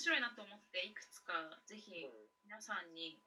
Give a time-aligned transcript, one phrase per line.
[0.00, 2.08] 白いなと思っていくつかぜひ
[2.48, 3.20] 皆さんに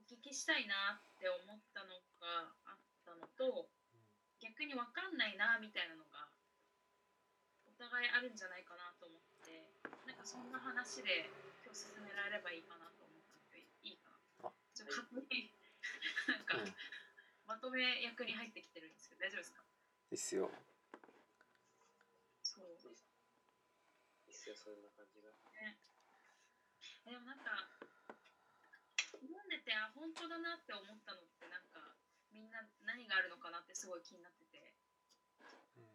[0.08, 3.68] 聞きしたいなって思ったのがあったのと
[4.40, 6.32] 逆に分かんないなみたいなのが
[7.68, 9.60] お互いあるんじゃないかなと思って
[10.08, 11.28] なんかそんな話で
[11.60, 14.48] 今日進められればいいかなと思ったのでいいかな。
[14.72, 15.52] ちょっと勝手に
[16.32, 16.72] なんか、うん、
[17.44, 19.60] まとめ役に入ってきてるんですけど大丈夫ですか？
[20.08, 20.48] いいっすよ。
[22.40, 22.72] そう。
[24.24, 25.78] いいっすよそんな感じが、ね、
[27.04, 27.68] でもなんか
[29.22, 31.96] 読んでてあ本当だなって思ったのってなんか
[32.34, 34.74] みんな何があるのかなってすごい気になってて、
[35.78, 35.86] うん、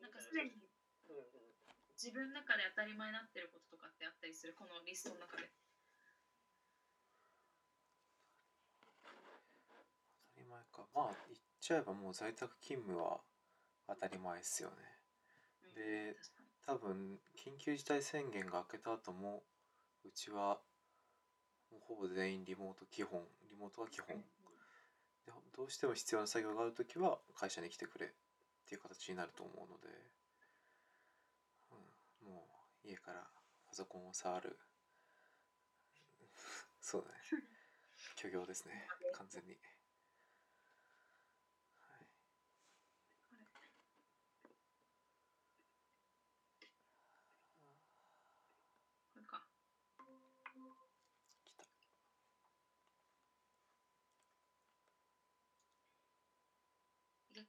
[0.00, 0.54] なんかすでに
[1.98, 4.54] 自分の中で当たり前になってることとかってあったりする？
[4.54, 5.50] このリストの中で。
[9.02, 10.86] 当たり前か。
[10.94, 13.18] まあ言っちゃえばもう在宅勤務は
[13.88, 14.76] 当たり前ですよね。
[15.74, 16.14] で
[16.68, 19.42] 多分緊急事態宣言が明けた後も
[20.04, 20.58] うちは
[21.72, 24.18] もうほぼ全員リモート基本リモートは基本。
[25.24, 28.10] でどうしても必要な作業がある時は会社に来てくれっ
[28.68, 29.88] ていう形になると思うので、
[31.72, 32.44] うん、も
[32.84, 33.24] う家から
[33.66, 34.58] パソコンを触る。
[36.82, 37.48] そうだね。
[38.20, 38.86] 虚業ですね。
[39.14, 39.56] 完全に。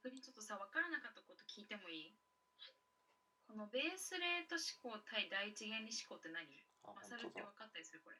[0.00, 2.16] 逆にちょっとさ分からなかったこと聞いてもいい？
[3.44, 6.48] このベースレート思考対第一原理思考って何？
[6.88, 8.00] マサルって分かったりする？
[8.00, 8.16] これ。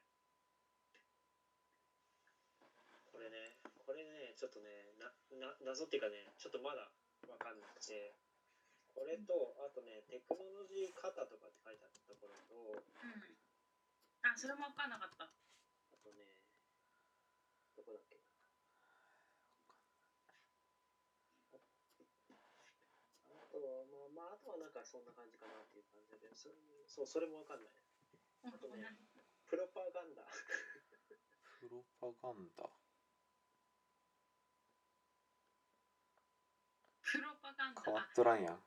[3.09, 5.09] これねこれねちょっとねな
[5.41, 6.93] な謎っていうかねちょっとまだ
[7.25, 8.13] 分かんなくて。
[8.91, 12.83] これとあとねテクノロジー型とかって書いてあったところと、うん、
[14.27, 15.31] あそれも分かんなかったあ
[16.03, 16.27] とね
[17.79, 18.19] どこだっけ
[23.47, 23.63] と
[24.11, 26.49] まあ、まあ、あとはなんかそんな感じかなっていう感じで、そ
[26.89, 27.71] そう、それもわかんない。
[28.43, 28.97] あとね、
[29.45, 30.25] プロパガンダ。
[31.61, 32.65] プロパガンダ？
[37.05, 37.81] プロパガンダ。
[37.85, 38.63] 変わっとらんやん。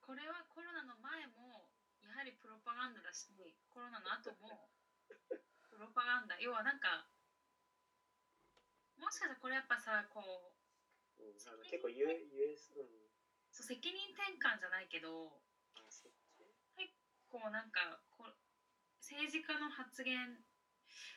[0.00, 1.68] これはコロナの前も、
[2.00, 3.28] やはりプロパガンダだし、
[3.68, 4.70] コロナの後も、
[5.68, 6.40] プロパガンダ。
[6.40, 7.04] 要はなんか、
[8.96, 10.54] もしかしたらこれやっぱさ、こ
[11.20, 13.07] う、うん、あの結構 US、うん、
[13.58, 15.34] そう責任転換じゃないけど
[16.78, 16.94] 結
[17.26, 18.30] 構なんかこ
[19.02, 20.38] 政治家の発言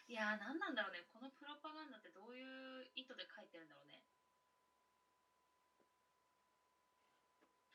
[0.10, 1.06] いやー何なんだろうね。
[1.14, 4.02] このプロパガンダってどういう意図で書いてるんだろうね。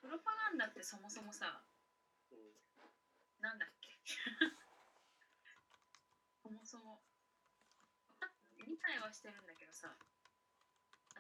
[0.02, 1.62] プロパガンダってそもそもさ、
[2.30, 2.50] うん、
[3.40, 3.96] なんだっけ。
[6.42, 7.00] そもそも
[8.66, 9.94] 理解はしてるんだけどさ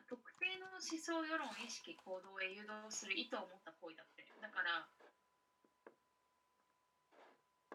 [0.06, 4.86] 特定の思想世論意識行動へ誘導する意図を持った行為だってだから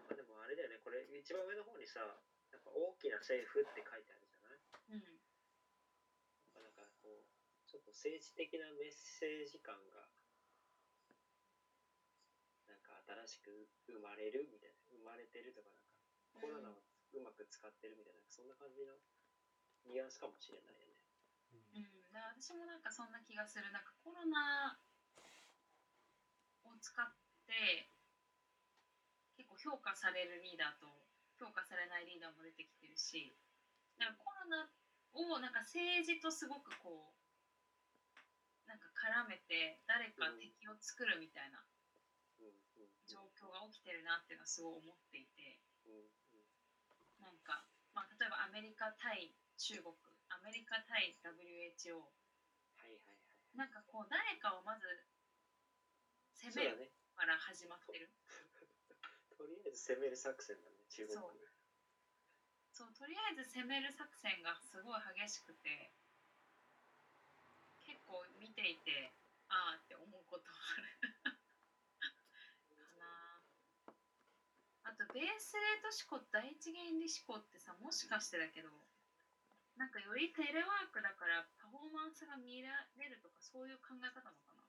[0.08, 4.60] あでもあれだよねこれ一番上の方にさやっぱ大きな政府って書いてあるじゃない？
[4.96, 5.20] うん
[6.56, 7.28] なんかこう
[7.68, 10.08] ちょっと政治的なメッセージ感が
[12.68, 12.96] なんか
[13.28, 15.92] 新しく生まれるみたいな生まれてるとかなんか
[16.40, 16.80] コロナを
[17.12, 18.96] うまく使ってるみたいな、そんな感じの
[19.84, 20.91] ニュアンスかもしれないよね。
[21.52, 21.86] うん、
[22.36, 23.70] 私もなんかそんな気がする。
[23.72, 24.76] なんかコロナ
[26.64, 27.06] を使っ
[27.46, 27.88] て
[29.36, 30.88] 結構評価されるリーダーと
[31.38, 33.34] 評価されないリーダーも出てきてるし
[33.98, 34.68] なんかコロナ
[35.12, 37.18] をなんか政治とすごくこう
[38.68, 41.60] なんか絡めて誰か敵を作るみたいな
[43.08, 45.58] 状況が起きてるなっていうのはすごい思っていて。
[47.22, 47.62] なんか、
[47.94, 49.94] まあ、例えばアメリカ対中国
[50.32, 54.88] アメリカ対 WHO はいはいはいなんかこう誰かをまず
[56.40, 58.16] 攻めるから始まってる、ね、
[59.36, 61.12] とりあえず攻める作戦だね中国。
[61.12, 61.36] そう。
[62.72, 65.92] そうとりあえず攻める作戦がすごい激しくて
[67.84, 69.12] 結構見ていて
[69.48, 71.12] ああって思うことある。
[72.72, 73.42] かな。
[74.84, 78.70] あとベースレート思考第一原理思考ってさもしかしてだけど
[79.76, 84.62] なんかよりテレワークだからパフォーマンスが見られるとかそういう考え方なのかな？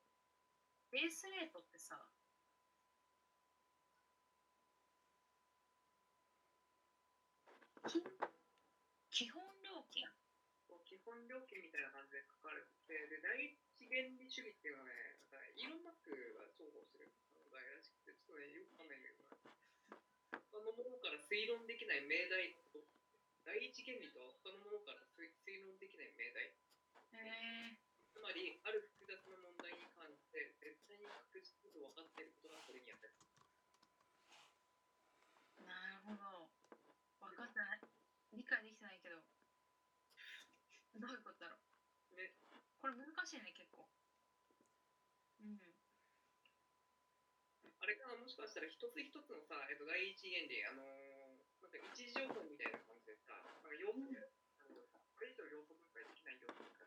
[0.90, 2.00] ベースレートってさ
[9.14, 10.08] 基本料金？
[10.88, 13.54] 基本料金みたいな感じで書かれててで第一
[13.86, 19.22] 原理主義っていうのはねなんかイーロン・マスクが重宝してる考えらしくてちょっとねよくわかんないけど
[20.32, 22.54] あのものから政推論できない命題
[23.44, 25.28] 第一原理と他のものから推
[25.60, 26.56] 論できない命題。
[27.12, 27.78] へえ
[28.12, 33.13] つまりある複雑な問題に関して絶対に確実と分かっていることがこれに当たる。
[35.66, 36.51] なるほど。
[37.19, 37.81] 分かってない。
[38.31, 39.19] 理解できてないけど。
[40.95, 41.57] どういうことだろ
[42.12, 42.16] う。
[42.16, 42.31] ね。
[42.80, 43.90] これ難しいね結構。
[45.42, 45.60] うん。
[47.80, 51.12] あれかなもしかしたら一つ一つのさ、えっと、第一原理、あのー
[51.74, 54.78] なんか一時情報みたいな感じでさ、なんか要素、うんあの
[55.18, 56.86] これ以上要素分解できない要素とか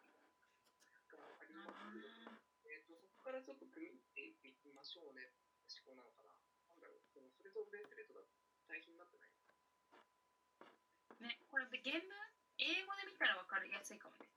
[1.19, 2.07] がありますけど、
[2.71, 5.35] えっと、そこからちょっと組みっていきましょうね
[5.67, 6.31] 思考なのかな。
[6.71, 8.31] なんだろう、でもそれとブレスレットだと
[8.71, 9.31] 大変になってない？
[11.27, 12.07] ねこれで原文
[12.63, 14.31] 英語で見たら分かりやすいかもね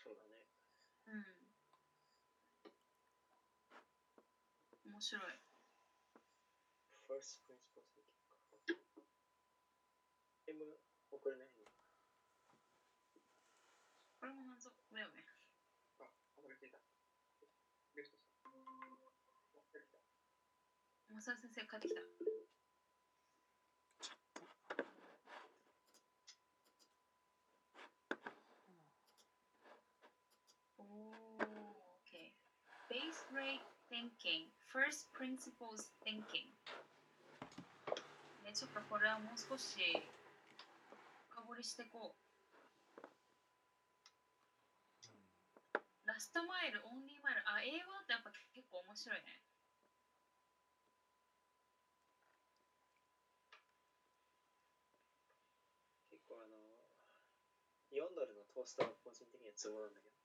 [0.00, 0.48] そうだね。
[1.12, 1.36] うん
[4.88, 5.22] 面白い
[7.08, 7.82] First thinking
[8.28, 8.36] か。
[10.46, 10.60] M
[11.18, 11.48] 送れない
[14.20, 15.26] これも謎だよね。
[15.98, 16.06] あ、あ、
[16.38, 16.78] これ聞いた。
[17.94, 18.54] レフトさん。
[18.54, 19.02] あ、
[19.72, 19.98] 出てきた。
[21.10, 22.02] マサル先生帰ってきた。
[32.88, 33.60] Base rate
[33.90, 34.48] thinking.
[34.72, 36.54] First principles thinking.
[38.44, 39.76] ね、ちょっとこれはもう少し
[41.58, 42.28] りしていこう
[46.04, 47.48] ラストマイル、オンリーマイル。
[47.48, 49.44] あ、英語だとやっぱ結構面白いね。
[56.10, 56.90] 結構あの、
[57.90, 60.16] 4ドルのトーストは個人的にはツボなんだけど。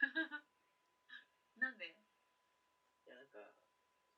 [1.56, 1.96] なんで？
[3.06, 3.54] いやなんか、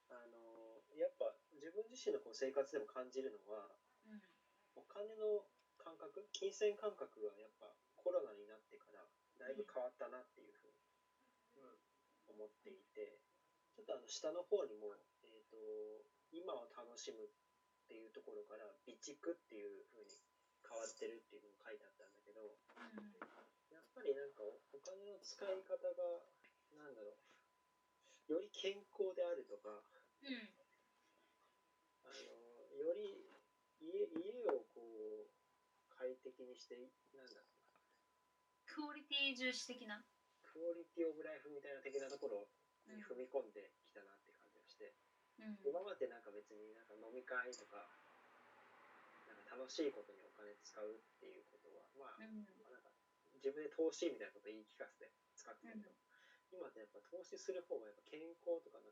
[0.09, 4.23] あの、やっぱ自分自身のこう生活でも感じるのは、うん。
[4.77, 5.49] お金の
[5.87, 9.07] 感覚、金銭感覚がやっぱコロナになってから
[9.39, 10.83] だいぶ変わったなっていうふうに
[12.27, 13.23] 思っていて、
[13.71, 15.55] ちょっとあの下の方にも、えっ、と、
[16.35, 17.31] 今を楽しむっ
[17.87, 20.19] ていうところから備蓄っていうふうに
[20.67, 23.15] 変わってるっていうのも書いてあったんだけど、うん。
[23.71, 26.27] やっぱりなんかおお金の使い方が、
[26.75, 27.15] なんだろ
[28.27, 30.51] う、より健康であるとか、うん。
[32.03, 33.23] あのより
[33.79, 34.67] 家家を
[35.97, 36.77] 快適にして
[37.17, 37.81] なんだろうな
[38.69, 40.05] クオリティ重視的な？
[40.45, 42.49] クオリティオブライフみたいな的なところ
[42.93, 44.93] に踏み込んできたなって感じがして、
[45.41, 45.57] うん。
[45.65, 47.89] 今までなんか別になんか飲み会とか
[49.25, 52.45] なんか楽しいことにお金使うっていうことはまあ、うん。
[52.61, 52.93] まあなんか
[53.41, 55.97] 自分で投資みたいなこと言い聞かせて使ってたけど、うん
[56.55, 58.87] 今ってやっぱ投資する方がやっぱ健康とかな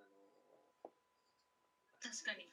[0.00, 0.88] あの
[2.00, 2.48] 確かに。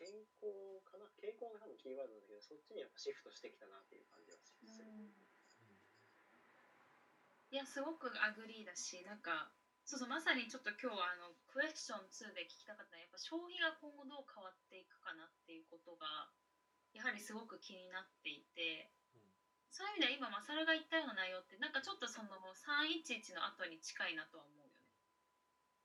[0.00, 0.08] 健
[0.40, 1.04] 康かな？
[1.20, 4.88] 健康が多分キーワードなんだけどそっちにやっぱシフトしてきたなっていう感じはする、
[7.52, 9.50] いや、すごく agree だし、なんか、
[9.84, 16.30] そうそう、まさにちょっと今日はあの、クエスチョン2で聞きたかったのは、やっぱ消費が今後どう変わっていくかなっていうことが、
[16.94, 18.88] やはりすごく気になっていて、
[19.70, 24.94] そういう意味では今、マサルが言ったような内容って、なんかちょっとその311の後に近いなとは思うよね。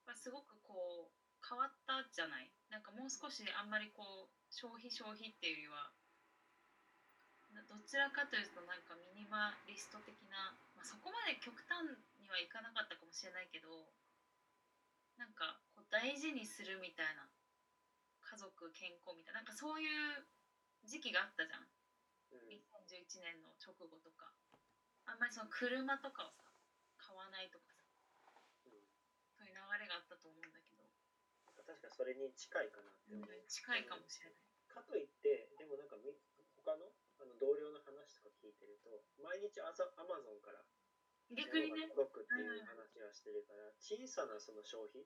[0.06, 2.50] やっぱすごくこう、変わったじゃない？
[2.69, 5.91] なんかもう少しあんまりこう、消費消費っていうよりは、
[7.53, 11.86] などちらかというとなんかミニマリスト的な、まあ、そこまで極端
[12.20, 13.93] にはいかなかったかもしれないけど
[15.17, 17.27] なんかこう大事にするみたいな
[18.22, 20.25] 家族健康みたいななんかそういう
[20.84, 21.67] 時期があったじゃん。
[22.31, 22.48] うん。
[22.50, 24.31] 2011年の直後とか。
[25.05, 26.43] あんまりその車とかをさ
[26.98, 27.84] 買わないとかさ
[28.65, 28.72] うん。
[29.38, 30.64] そういう流れがあったと思うんだけど、
[31.65, 34.38] 確かにそれに近いかなって思う、近いかもしれない。
[34.69, 36.12] かといってでもなんかみ
[36.60, 38.91] 他のあの同僚の話とか聞いてると
[39.24, 40.60] 毎日アザアマゾンから
[41.34, 45.05] 逆にね、届くっていう話はしてるから、小さなその消費っ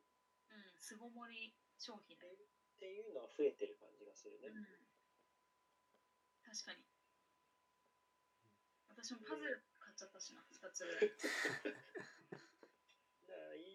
[0.52, 2.34] うん、巣ごもり消費だよ。
[2.80, 4.64] ていうのは増えてる感じがするね、うん、
[6.44, 6.84] 確かに。
[8.88, 11.12] 私もパズル買っちゃったしな、2つぐらい。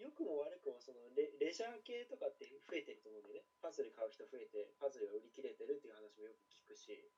[0.05, 3.49] 良くも悪くもそのレレジャー系とかって増えてると思うんだよね。
[3.65, 7.09] パズル買う人増えてパズルが売り切れてるっていう話もよく聞くし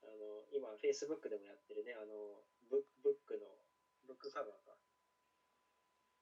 [0.00, 2.40] あの今 Facebook でもやってるねあの
[2.72, 3.44] ブブックの
[4.08, 4.80] ブックカバーか。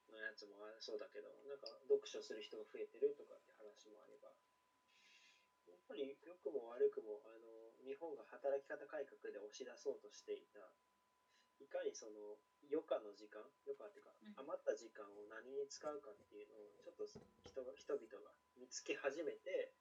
[0.09, 4.33] のやつもあそうだけどなんか読書する人が増えてるとかって話もあれば。
[5.69, 10.65] やっぱり良くも悪くもあの日本が働き方改革で押し出そうとしていた
[11.59, 14.33] いかにその余暇の時間余暇っていうかうん。
[14.47, 17.05] 余った時間を何に使うかっていうのをちょっと
[17.43, 19.73] 人が人々が見つけ始めて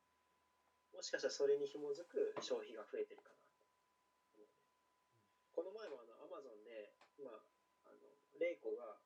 [0.92, 3.54] もしかしたらそれに紐づく消費が増えてるかなと
[4.34, 4.50] 思うね。
[5.52, 7.30] この前もあのアマゾンで今
[7.84, 8.08] あの
[8.40, 8.98] レイコが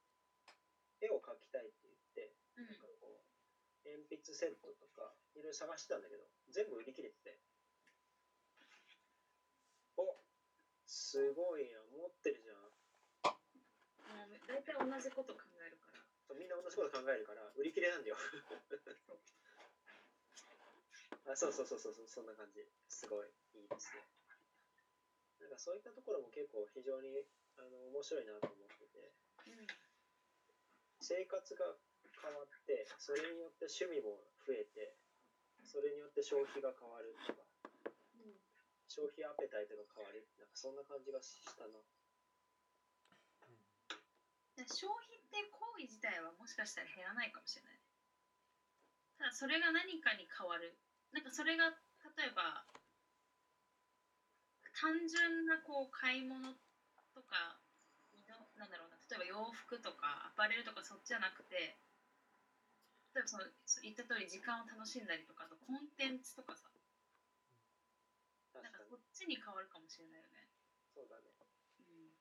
[1.02, 2.66] 絵を描きたいって言ってうん。
[2.66, 7.40] なんかこう鉛筆セットとかいろいろ探してたんだけど全部売り切れてて
[9.98, 10.16] お
[11.12, 11.84] すごいやん。
[11.92, 12.56] 持ってるじゃん。
[12.56, 12.72] も
[14.32, 16.00] う大体同じこと考えるから。
[16.24, 18.16] そうみんな同じこと考えるから売り切れなんだよ。
[21.28, 22.64] あそうそうそうそうそうそんな感じ。
[22.88, 24.00] すごいいいですね。
[25.44, 27.28] なんかそういったところも結構非常に
[27.60, 29.12] あの面白いなと思ってて。
[29.52, 29.68] うん
[31.02, 31.66] 生活が
[32.22, 34.94] 変わってそれによって趣味も増えて
[35.66, 37.42] それによって消費が変わるとか
[38.92, 41.80] 消費アペタイトが変わるなんかそんな感じがしたな。
[44.52, 47.80] で消費って行為自体はもしかしたら減らないかもしれない。
[49.16, 50.76] ただそれが何かに変わる。
[51.16, 51.72] なんかそれが
[52.20, 52.68] 例えば
[54.76, 56.52] 単純なこう買い物
[57.16, 57.56] とか
[58.60, 59.00] なんだろうな。
[59.08, 61.80] 例えば洋服とかアパレルとかそっちじゃなくて
[63.16, 66.71] 例えばそのそう言った通り時間を楽しんだりとかあとコンテンツとかさ。
[68.92, 70.52] なんか確かにそっちに変わるかもしれないよね。
[70.92, 71.32] そうだね。
[71.80, 72.12] うん。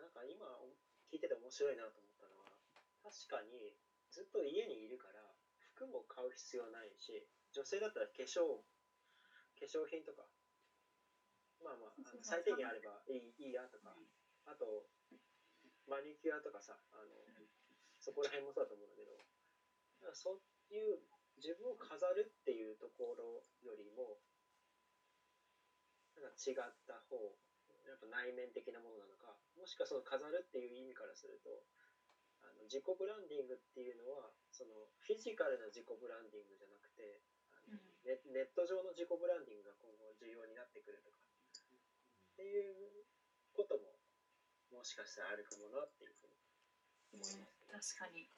[0.00, 0.72] なんか今お
[1.12, 2.44] 聞いてて面白いなと思ったのは
[3.02, 3.76] 確かに
[4.08, 5.20] ずっと家にいるから
[5.74, 8.64] 服も買う必要ないし女性だったら化粧
[9.58, 10.24] 化粧品とか
[11.60, 11.92] まあまあ
[12.22, 13.96] 最低限あればいいいいやとか
[14.46, 14.86] あと
[15.86, 17.12] マニキュアとかさあの
[17.98, 19.18] そこら辺もそうだと思うんだけど
[20.14, 20.40] そ
[20.70, 21.00] ういう
[21.38, 24.18] 自分を飾るっていうところよりも
[26.18, 27.38] なんか違った方
[27.86, 31.62] やっぱ内面的なものなのかもしくはその飾るっていう意味からすると
[32.42, 37.22] あの自己ブランディングっていうのはそのフィジカルな自己ブランディングじゃなくて
[38.04, 43.04] ネネット上の自己ブランディングが今後重要になってくるとかっていう
[43.52, 43.98] ことも
[44.70, 46.32] もしかしたらあるかもなっていうふうに
[47.12, 47.48] 思いますね。
[47.68, 48.28] 確かに。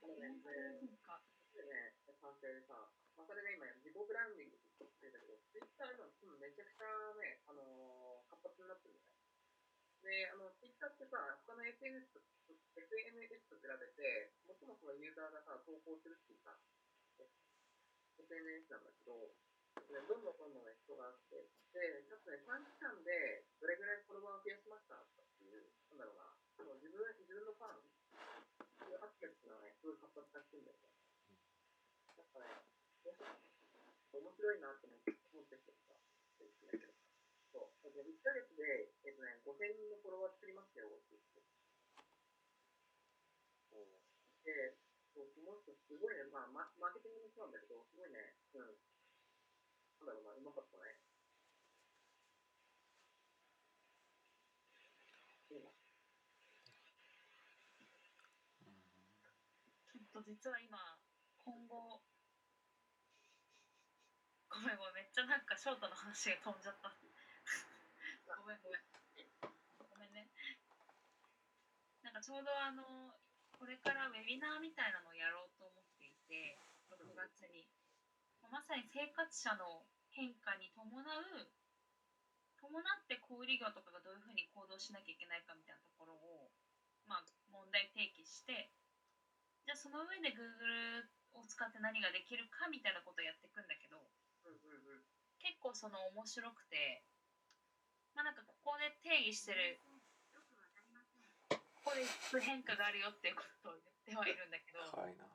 [0.00, 1.20] そうねなんか
[1.52, 2.74] でね、賛成でさ、
[3.16, 6.86] まあ、それが今、自己ブランディングって言ってたけど、ツイッターのうんめちゃくちゃ
[7.18, 9.18] ね、あのー活発になってるんだよ。
[10.02, 12.22] で、あの、ツイッターってさ、他の SNS と
[12.76, 16.56] SNS と比べて、最もそのユーザーがさ、投稿するっていうさ、
[18.18, 19.34] SNS なんだけど、
[19.90, 27.89] ね、どんどんどんどんね、人があって、で、かつね、短期間でどれぐらいフォロワーを増やしましたとかっていう、なんだろうな、その自分自分のファン、
[29.20, 30.88] そういうアクセスがね、すごい活発化してるんだよね。
[32.16, 32.64] なんかね、
[34.16, 35.92] 面白いなって思って思ってきてさ、
[36.40, 36.96] 言ってたけど
[37.52, 41.44] そう、だって1ヶ月で、えっとね、5000人のフォロワー作りましたよって言って。
[44.48, 44.74] で、
[45.12, 48.80] そう、この人すごいね、まあ、ママーケティングもそうなんだけど、すごいね、うん。
[50.00, 50.96] なんだろうな、うまかったね。
[55.50, 55.68] いいな。
[59.90, 60.76] ちょっと実は今
[61.40, 62.04] 今後
[64.52, 66.92] ごめんごめんめっちゃなんかショートの話が飛んじゃった。
[68.28, 68.82] ごめんごめん。
[69.88, 70.28] ごめんね
[72.02, 73.16] なんかちょうどあの
[73.56, 76.58] これからウェビナーみたいなのをやろうと思っていて
[76.90, 77.66] 6月に。
[78.50, 81.52] まさに生活者の変化に伴う
[82.58, 86.50] 伴って小売業とかがどういうふうに行動しなきゃいけないかみたいなところを
[87.06, 88.74] まあ問題提起して
[89.70, 91.06] じゃあその上で Google
[91.38, 94.02] を使って何ができるかみたいなことをやっていくんだけど
[94.42, 95.06] うんうんうん。
[95.38, 97.06] 結構その面白くて
[98.18, 99.78] まあなんかここで定義してる
[101.54, 102.02] ここで
[102.42, 105.30] 変化があるよっていうことを言ってはいるんだけどななんか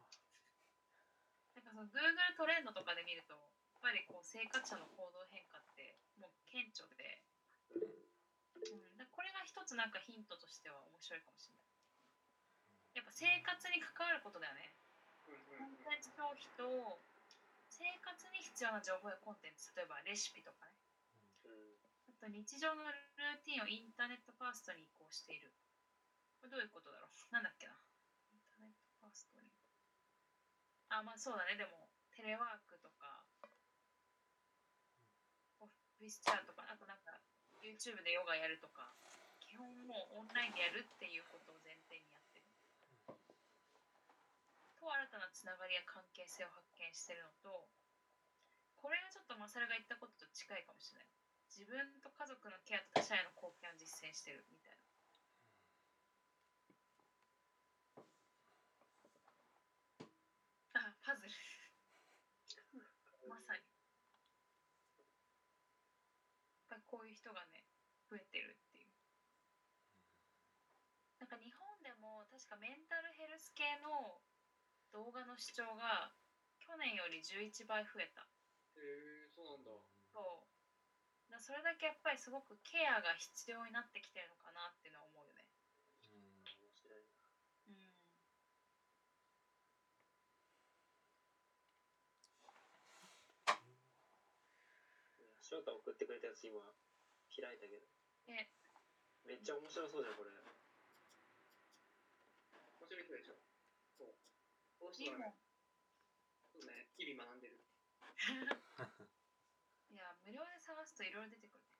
[1.63, 7.24] その Google トレンドとかで見るとやっぱりこう生活者の行動変化ってもう顕著で、
[7.72, 11.75] うん、でこれが一つなんかヒントとしては面白いかもしれない
[12.96, 14.72] やっぱ生活に関わることだよね。
[15.28, 17.02] うんコうんうんンテンツ消費と
[17.68, 20.72] 生活に必要な情報やコンテンツ例えばレシピとかね。
[21.46, 21.75] うん
[22.08, 25.52] あと日常のルーティンをインターネットファーストに移行している。
[26.40, 27.34] これどういうことだろう？
[27.34, 27.75] なんだっけな？
[28.32, 29.52] インターネットファーストに。
[30.90, 31.58] あまあそうだね。
[31.60, 33.25] でもテレワークとか
[35.60, 37.20] オフィスチャーとかあとなんか
[37.60, 38.96] YouTube でヨガやるとか
[39.44, 42.08] 基本もうオンラインでやるっていうことを前提に
[44.86, 47.65] やってると新たなつながりや関係性を発見してるのと
[48.75, 51.08] これがちょっとマサルが言ったことと近いかもしれない。
[51.50, 54.86] 自分と家族のケアと他者への貢献を実践してるみたいな。
[60.77, 61.34] あパズル。
[63.25, 63.65] まさに。
[66.70, 67.65] やっぱこういう人がね
[68.12, 68.94] 増えてるっていう。
[71.18, 74.22] なんか日本でも確かメンタルヘルス系の
[74.96, 76.16] 動画の視聴が
[76.64, 78.24] 去年より11倍増えた
[78.80, 79.75] へえそうなんだ
[80.08, 80.48] そ
[81.28, 85.44] うだそれだけやっぱりすごくケアが必要になってきてるのかなっていうのは思うよね
[86.08, 87.28] うん面白いな。
[87.68, 87.92] うん
[95.44, 96.58] 翔太送ってくれたやつ今
[97.36, 97.86] 開いたけど。
[98.28, 98.48] え
[99.25, 100.32] めっちゃ面白そうじゃん、これ。
[102.80, 103.45] 面白い人でしょ
[104.86, 105.34] このいいも。
[106.54, 107.58] そうね日々学んでる。
[109.89, 111.74] いや無料で探すといろいろ出てくるね。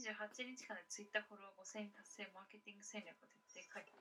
[0.00, 3.98] 28日間でツイッターフォロワー5000人達成マーケティング戦略を徹底解決。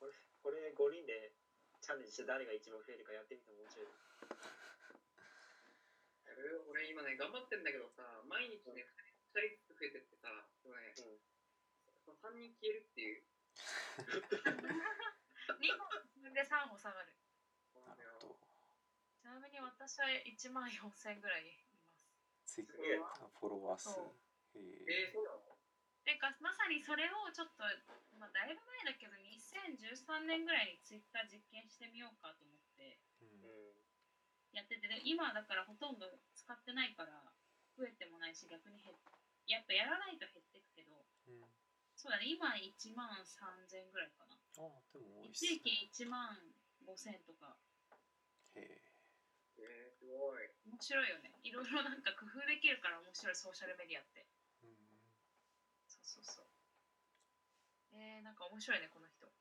[0.00, 1.36] これ、これ5人で
[1.80, 3.86] チャレンジして誰が一番増えるかやってみても面白い。
[6.70, 8.88] 俺今ね頑張ってんだけどさ毎日ね
[9.34, 11.02] 2人ずつ増えてってさでもね、う
[12.10, 12.16] ん。
[12.16, 13.22] 3人消えるっていう
[15.58, 17.12] 2本自分で3歩下がる。
[17.74, 18.36] なるほど。
[19.20, 22.56] ちなみに私は1万4000ぐらいいます。
[22.56, 22.66] ツイッ
[23.16, 23.90] ターフォロワー数。
[24.54, 25.12] へえ。
[26.04, 27.62] てかまさにそれをちょっと、
[28.16, 33.44] まあ、だいぶ前だけど2013年ぐらいにツイッター実験してみようかと思ってううん。
[33.44, 34.56] ん。
[34.56, 37.12] やっててで今だからほとんど使ってないから
[37.76, 38.96] 増えてもないし逆に減っ
[39.46, 41.06] やっぱやらないと減ってくけど。
[41.28, 41.44] うん。
[42.00, 46.52] そうだね今1万3000ぐらいかなあでも多いっす一時ね期1万
[46.84, 47.56] 5000とか。
[48.54, 49.00] へえ
[49.58, 50.48] えー、すごい。
[50.64, 51.30] 面白いよね。
[51.42, 54.26] いろいろなんか工夫できるから面白いソーシャルメディアって。
[54.62, 54.70] うん。
[55.86, 56.46] そうそうそう。
[57.92, 59.32] えー、なんか面白いねこの人。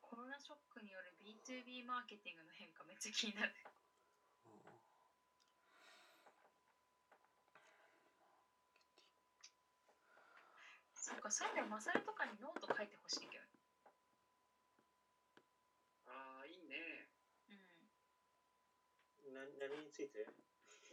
[0.00, 3.52] コロナショックによる B2B マーケティングの変化めっちゃ気になる
[11.04, 13.44] そっかそういう意味ではマサルとかにノート書いてほしいけど
[16.08, 17.12] ああいいね。
[17.44, 17.52] う
[19.28, 19.36] ん。
[19.36, 20.24] な何について？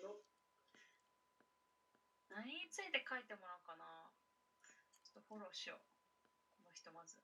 [0.03, 0.19] の。
[2.27, 4.11] 何について書いてもらおうかな。
[5.07, 5.79] ちょっとフォローしよう。
[6.59, 7.15] この人まず。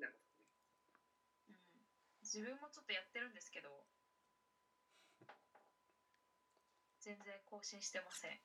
[0.00, 0.24] なんかね。
[1.48, 1.60] うん。
[2.24, 3.84] 自分もちょっとやってるんですけど。
[7.00, 8.40] 全然更新してません。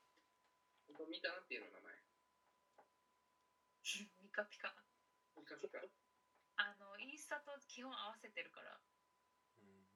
[0.87, 2.08] 本当見たなんていうの名前
[3.97, 4.69] ミカピカ。
[5.33, 5.81] ピカピカ。
[6.61, 8.77] あのインスタと基本合わせてるから。
[9.57, 9.89] うん。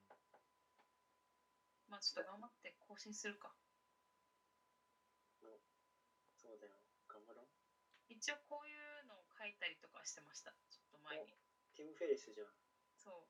[1.85, 3.53] まあちょっと頑張って更新するか。
[6.41, 6.73] そうだよ。
[7.05, 7.47] 頑張ろう。
[8.09, 10.51] 一応こういうのを書いたりとかしてました。
[10.73, 11.37] ちょっと前に。
[11.77, 12.49] ティム・フェリスじゃん。
[12.97, 13.29] そ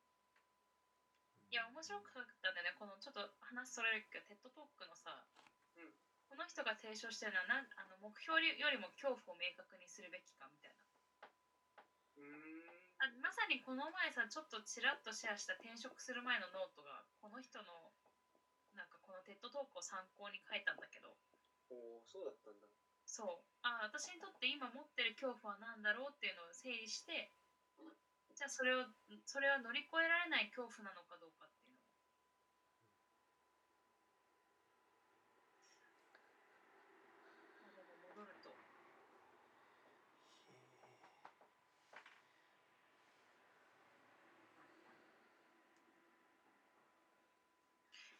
[1.52, 2.74] いや面白かったんだよね。
[2.80, 5.28] このちょっと話それるけど TED Talk のさ、
[5.76, 5.92] うん
[6.34, 10.82] この人が提唱してるのはなんあの目標よりも恐怖を明確にするべきかみたいな。
[12.18, 12.82] うーん。
[12.98, 17.94] あまさにこの前さちょっとちらっとシェアした転職する前のノートがこの人の
[18.74, 21.14] なんかこのテッドトークを参考に書いたんだけど。
[21.70, 22.66] おお、そうだったんだ。
[23.06, 23.44] そう。
[23.62, 27.30] あ私にとって今持ってる恐怖は何だろうっていうのを整理して
[28.34, 28.84] じゃあそれを
[29.24, 31.84] それは乗り越えられない恐怖なのかどうかっていうのを
[37.62, 38.54] あでも戻ると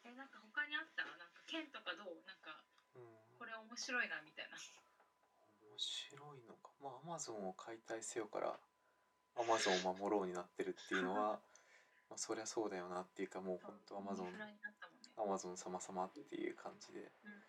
[0.05, 2.63] えなんか他にあったなんか剣とかどうなんか
[2.95, 4.55] うんこれ面白いなみたいな。
[4.55, 6.71] 面白いのか。
[6.79, 8.55] まあアマゾンを解体せよから
[9.35, 11.39] アマゾンを守ろうになってるっていうのは
[12.07, 14.57] まあそりゃそうだよなっていうかもう本当アマゾンね。
[15.17, 17.11] アマゾン様様っていう感じで。
[17.25, 17.43] うん。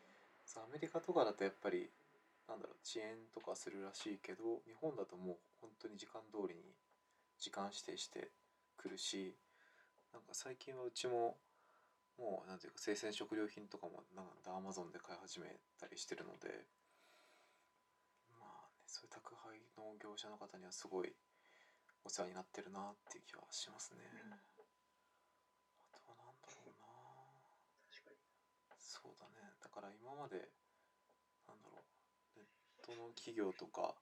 [0.45, 1.93] そうアメリカとかだとやっぱり
[2.49, 6.75] なんだろう遅延とかするらしいけど日本だともう本当に時間通りに
[7.39, 8.31] 時間指定して
[8.77, 9.37] くるし
[10.13, 11.39] なんか最近はうちも
[12.19, 16.65] もうなんていうか生鮮食料品とかもなんだアマゾンで買い始めたりしてるので
[18.41, 21.13] まあねそういう宅配の業者の方にはすごい
[22.05, 24.07] お世話になってるなっていう気はしますね。
[25.93, 26.87] あとはなんだろうな。
[27.91, 28.23] 確かに。
[28.79, 29.59] そうだね。
[29.59, 30.49] だから今まで
[31.51, 32.39] なんだろう。
[32.39, 32.47] ネッ
[32.81, 33.99] トの企業とか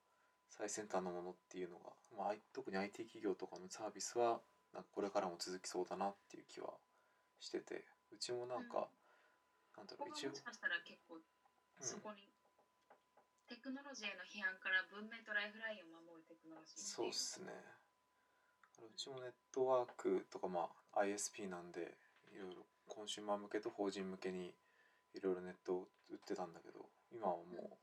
[0.50, 4.38] 最先端のものっていうのが、まあ、特に IT 企業とかのサービスは
[4.72, 6.74] なんかこれからも続きそうだなっていう気は
[7.40, 8.86] しててうちもなんか、
[9.74, 11.18] なんだろここがう一応もしかしたら結構
[11.82, 12.30] そこに、
[13.50, 17.50] テクノロジーへの批判から文明とライフラインを守るテクノロジーそうっすね。
[18.80, 21.94] うちもネットワークとかまあ ISP なんで
[22.32, 24.52] いろいろコンシューマー向けと法人向けに
[25.14, 27.78] いろいろネットを売ってたんだけど今はも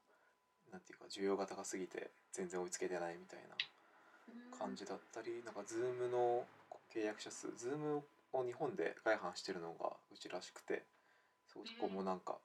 [0.69, 3.55] うなんていうか需要が高すぎて全然追いつけてないみたいな
[4.57, 6.45] 感じだったりなんか Zoom の
[6.93, 8.01] 契約者数 Zoom
[8.33, 10.83] を日本で外販してるのがうちらしくて
[11.51, 12.37] そこもなんか、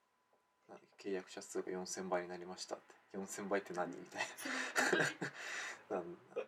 [1.01, 3.17] 契約者数が4000倍になりましたって。
[3.17, 4.23] 4000倍って何みたい
[5.89, 5.97] な。
[5.97, 6.41] なんだ。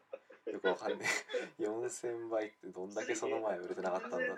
[0.51, 1.07] よくわかんね
[1.59, 1.63] え。
[1.63, 4.33] 4000倍ってどんだけその前売れてなかったんだって。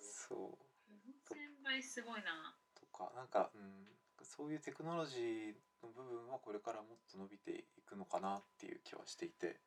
[0.00, 1.34] そう。
[1.34, 2.54] 4000倍すごいな。
[2.74, 3.88] とかなんか、うん、
[4.22, 9.60] そういうテクノロジーの部分はこれからもっと伸びていくのかなっていう気はしていて、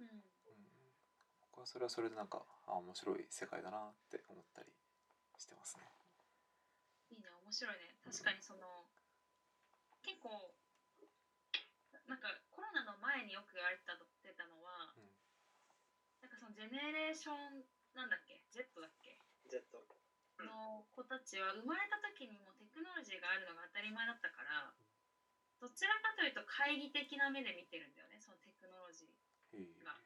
[0.00, 0.24] うんうん、
[1.52, 4.72] 僕はそれはそれでなんかあ面白い世界だなって思ったり
[5.36, 5.84] してますね。
[7.12, 8.88] いいね面白いね確かにその
[10.00, 10.32] 結構
[12.08, 15.12] なんかコロナの前によく言われてた出たのは、うん
[16.22, 17.66] なんかそのジェネレーション
[17.98, 19.18] なんだっけ？Z だっけ
[19.50, 19.58] ？Z。
[20.38, 24.70] の子たちは生まれた時にもテクノロジーがあるのが当たり前だったから
[25.58, 29.98] どちらかというと懐疑的な目で見てるんだよねそのテクノロジーが。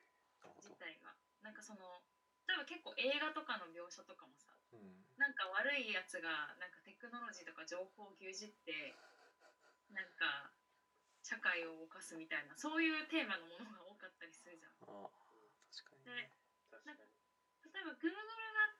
[0.57, 1.13] 自体が。
[1.43, 2.03] なんかその
[2.47, 8.95] 例えば結構映画とかの描写とかもさうんなんか悪いやつがなんかテクノロジーとか情報を牛耳って
[9.91, 10.53] なんか
[11.27, 14.79] 社会を犯すみたいなそういうテーマのものが多かったりするじゃん。
[14.87, 15.11] ああ
[15.75, 16.31] 確かにね。
[16.71, 17.03] 確かに。
[17.75, 18.15] 例えば Google
[18.55, 18.79] が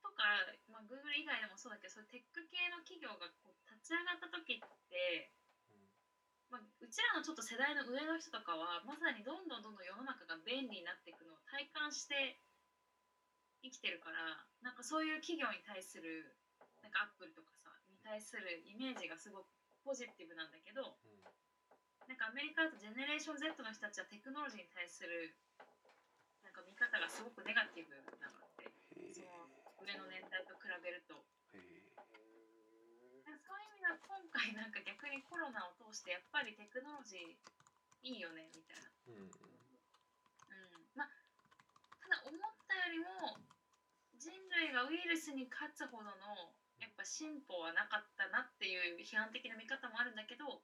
[0.00, 0.24] とか、
[0.72, 5.30] まあ、Google 以外でもそうだけどそういうテック系の企業がこう立ち上がった時って、
[6.52, 12.36] まあ、うちらのちょっと世代の上の人とかはまさにどんどんどんどん世の中が便利になっていくのを体感して
[13.64, 16.36] 生きてるからなんかそういう企業に対する
[16.84, 19.48] なんかアップルとかさに対するイメージがすごく
[19.80, 20.92] ポジティブなんだけど
[22.04, 25.32] なんかアメリカだとジェネレーション Z の人たちはテクノロジーに対する
[26.44, 28.68] なんか見方がすごくネガティブなのって
[29.80, 31.24] 上の年代と比べると。
[33.42, 37.34] そういう意味では今回なんか逆にコロナを通してやっぱりテクノロジー
[38.02, 38.90] いいよねみたいな。
[39.08, 39.30] うんうん。
[39.30, 41.10] うん、まあ
[42.02, 43.38] ただ思ったよりも
[44.18, 44.30] 人
[44.62, 50.62] 類がウイルスに勝つほどのやっぱ進歩はなかったなっていう批判的な見方もあるんだけど、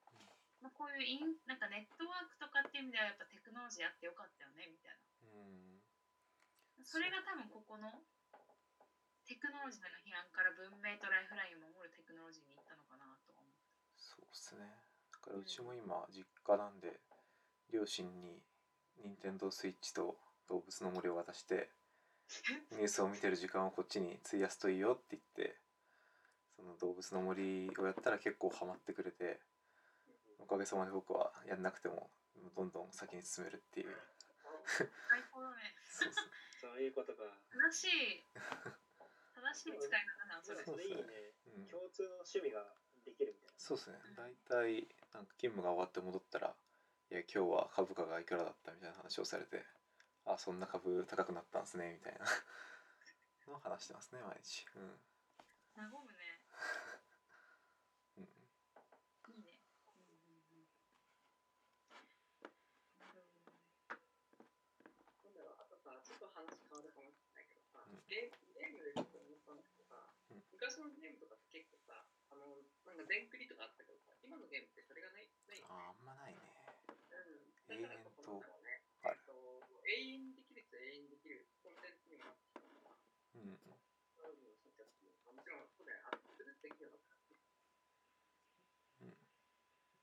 [0.58, 5.78] まあ、こういうインなんかネットワークとかっていう意味ではやっぱテクノロジーあってよかったよねみたいうん。
[6.78, 8.02] なそれが多分ここの
[9.26, 12.67] テクノロジーの批判から文明とライフラインを守るテクノロジーに行。
[14.18, 14.66] そうっすね
[15.12, 17.00] だからうちも今実家なんで
[17.72, 18.42] 両親に
[19.02, 20.16] 任天堂スイッチと
[20.48, 21.70] 動物の森を渡して
[22.72, 25.56] ニュースを見てる時間をこっちに費やすといいよって言って
[26.56, 29.40] その動物の森をやったら結構ハマってくれて
[30.38, 32.10] おかげさまで僕はやんなくても
[32.56, 33.96] どんどん先に進めるっていう
[35.08, 35.74] 最高だね。
[35.88, 37.24] そうそう そういうことか。
[37.50, 38.24] 正しい
[39.34, 40.64] 正しい使い方だなそれ。
[40.64, 41.32] それいいね。
[41.46, 43.47] うん共通の趣味ができるみたいな。
[43.58, 43.98] そうですね。
[44.16, 46.54] 大体なんか勤務が終わって戻ったら
[47.10, 49.64] 「いや今日は株価がいくらだった」みたいな話をされて
[50.24, 52.24] 「あそんな株高くなったんですね」みたいな。
[53.48, 54.66] の話してますね毎日。
[54.76, 55.00] うん。
[55.72, 56.44] 和むね。
[58.18, 59.56] うんいいね。
[59.88, 60.68] うんうんうん
[61.88, 63.64] なるほどね
[65.24, 69.96] なんだろう、あとさ、ちょっと話変わるかもしれないけどさ、うんゲーゲームでちょっと思ったんだけどさ、
[70.30, 72.60] うん昔のゲームとかって結構さ、あの、
[72.98, 76.42] なんか全クリとかあったけどさ、今のゲームってそれがない、ないああんまないね。
[77.70, 77.78] うん。
[77.78, 78.82] だからこそなんだろうね。
[79.22, 82.98] と、永遠にできる人は永遠にできるコンテンツにもなってきたから、
[83.38, 83.54] うん。
[84.18, 84.34] そう
[85.30, 85.86] もちろん、そう。
[85.86, 87.14] だよ、アップルできるのか
[88.98, 89.14] うん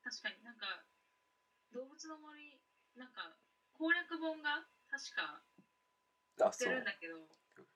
[0.07, 0.85] 確かになんか
[1.73, 2.61] 動物の森
[2.95, 3.35] なんか
[3.73, 5.43] 攻略本が確か
[6.37, 7.27] 売ってあそうるんだけど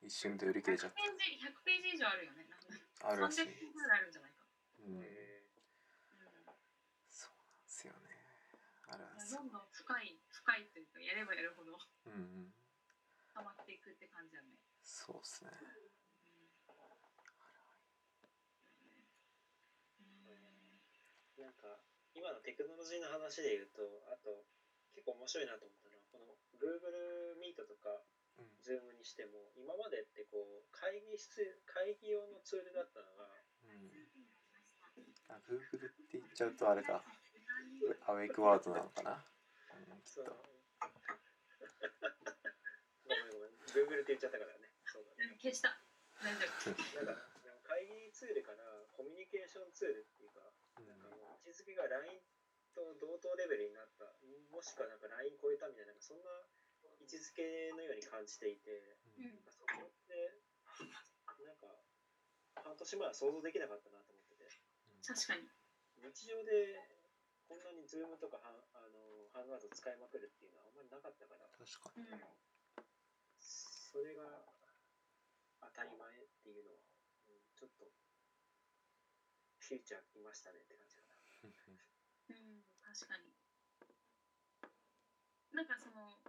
[0.02, 2.48] 一瞬で売り切れちゃ100っページ100ページ以上あるよね。
[3.04, 3.42] あるらしい。
[3.42, 4.29] 300ページぐらいあるんじゃない？
[4.29, 4.29] か。
[7.10, 8.16] そうなんですよね。
[8.88, 12.18] あるんでいやすよどんどん深い深いというかやればやるほどうんう
[12.50, 12.54] ん。
[13.34, 14.58] ハマっていくって感じだね。
[14.82, 15.52] そうっすね。
[21.38, 21.80] ーなんか
[22.14, 24.44] 今のテクノロジーの話で言うとあと
[24.96, 28.04] 結構面白いなと思ったのはこの Google Meet とか
[28.40, 28.46] うん。
[28.64, 33.49] Zoom にしても今までってこう会議室会議用のツールだったのがうん
[35.30, 37.04] あ Google って言っちゃうとあれか。
[38.06, 40.26] アウェイクワードなのかな、うんそう。
[43.06, 43.54] ごめんごめん。
[43.70, 44.74] Google って言っちゃったからね。
[44.86, 45.38] そうだね。
[45.38, 45.78] 消した。
[46.20, 47.06] 大丈夫。
[47.06, 47.22] なんか、
[47.64, 48.66] 会議ツールから
[48.98, 50.42] コミュニケーションツールっていうか、
[50.82, 52.20] なんかもう位置づけが LINE
[52.74, 54.10] と同等レベルになった、
[54.50, 56.30] もしくはなんか LINE 超えたみたいな、なんかそんな
[57.00, 59.26] 位置づけのように感じていて、うん。
[59.26, 60.42] うんなんかそこって、
[61.46, 61.70] なんか、
[62.56, 64.19] 半年前は想像できなかったなと思ってて、
[65.06, 65.50] 確かに。
[65.98, 66.80] 日常で
[67.48, 72.04] こんなに Zoom とかハンあのハンガード使いまくるっていうのはあんまりなかったから、確かに。
[72.04, 72.20] うん。
[73.40, 74.46] それが
[75.62, 76.86] 当たり前っていうのは、
[77.28, 77.92] うんちょっと、
[79.60, 81.16] フューチャー来ましたねって感じかな。
[81.44, 83.34] うん確かに。
[85.52, 86.22] なんかその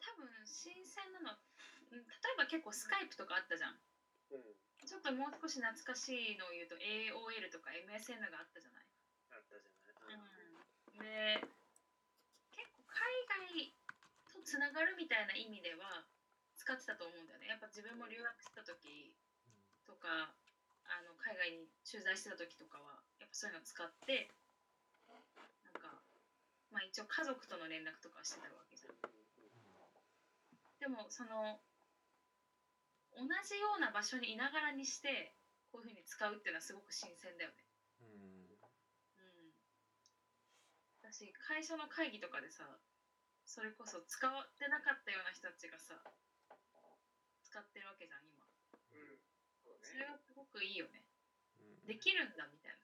[0.00, 1.36] 多分新鮮なの
[1.92, 3.78] うん例えば結構スカイプとかあったじゃん。
[4.30, 8.86] うん、ちょっともう少し懐かしいのを言うと AOL とか MSN があったじゃない？
[9.30, 10.18] あったじゃない。
[10.18, 11.40] うん、で
[12.52, 13.06] 結構海
[13.54, 13.72] 外
[14.34, 16.04] とつながるみたいな意味では
[16.56, 17.46] 使ってたと思うんだよね。
[17.48, 19.14] やっぱ自分も留学してた時
[19.86, 20.34] とか
[20.90, 24.30] あの海外に駐在してた時とかはやっぱそういうの使って
[25.06, 26.02] なんか
[26.70, 28.98] まあ一応家族との連絡とかしてたわけじゃん。
[30.80, 31.60] でもその
[33.16, 35.34] 同じような場所にいながらにして
[35.70, 37.64] こういうふうに使うっていうのはすごく新鮮だよね。
[38.00, 38.58] うん。
[39.16, 39.54] うん
[41.02, 42.78] だし会社の会議とかでさ
[43.44, 45.96] それこそ使ってなかったような人たちがさ
[47.42, 48.46] 使ってるわけじゃん今。
[48.92, 49.18] うん。
[49.82, 49.96] そ。
[49.98, 51.02] れがすごくいいよね。
[51.58, 51.86] うん。
[51.86, 52.78] できるんだみたいな。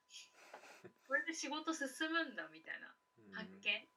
[1.07, 2.95] これで仕事進むんだみたいな
[3.33, 3.89] 発見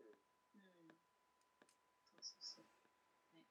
[0.00, 0.94] うん
[2.20, 2.64] そうそうそう
[3.36, 3.44] ね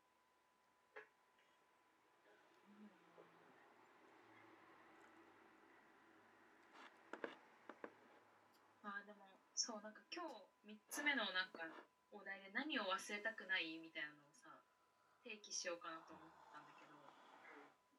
[2.68, 2.92] うん
[8.84, 9.26] あーでも
[9.62, 10.26] そうなんか今
[10.66, 11.62] 日3つ目のなんか
[12.10, 14.50] お題で何を忘れたくないみたいなのをさ
[15.22, 16.98] 提起しようかなと思ったんだけど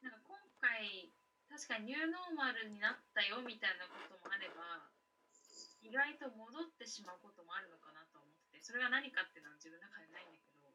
[0.02, 1.14] なんか今回
[1.46, 4.90] 確かにニューノーマルになったよみたいなこともあれば
[5.86, 10.66] 意外と戻ってしまうこともあるのかなと思ってそれが何かっていうのは自分の中でないんだけど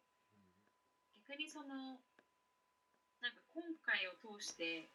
[1.27, 1.99] 逆にその
[3.19, 4.87] なんか今回を通して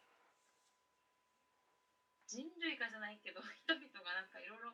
[2.24, 4.72] 人類がじゃないけど人々がなんかいろいろ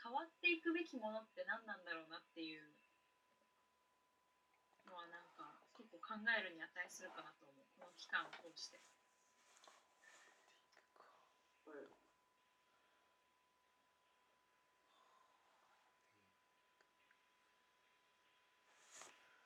[0.00, 2.72] 変わっていくべきものって何なんだろうなっていう
[4.88, 7.68] のはなんか結構考えるに値するかなと思う。
[7.76, 8.80] この期間を通して。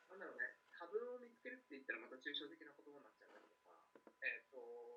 [0.08, 3.74] なんだろうね、株を見つけるって言ったらまた抽象的な言葉になっちゃうんだけどさ、
[4.22, 4.94] えっ、と、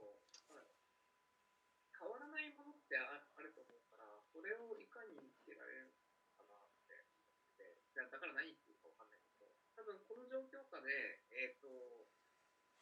[1.98, 5.92] 変わらないものってああると思うから、それをいかに見つけられる
[6.38, 11.68] かなって思ってて、じゃあだから何っていうかわかんないけど、多分この状況下で、えっ、と、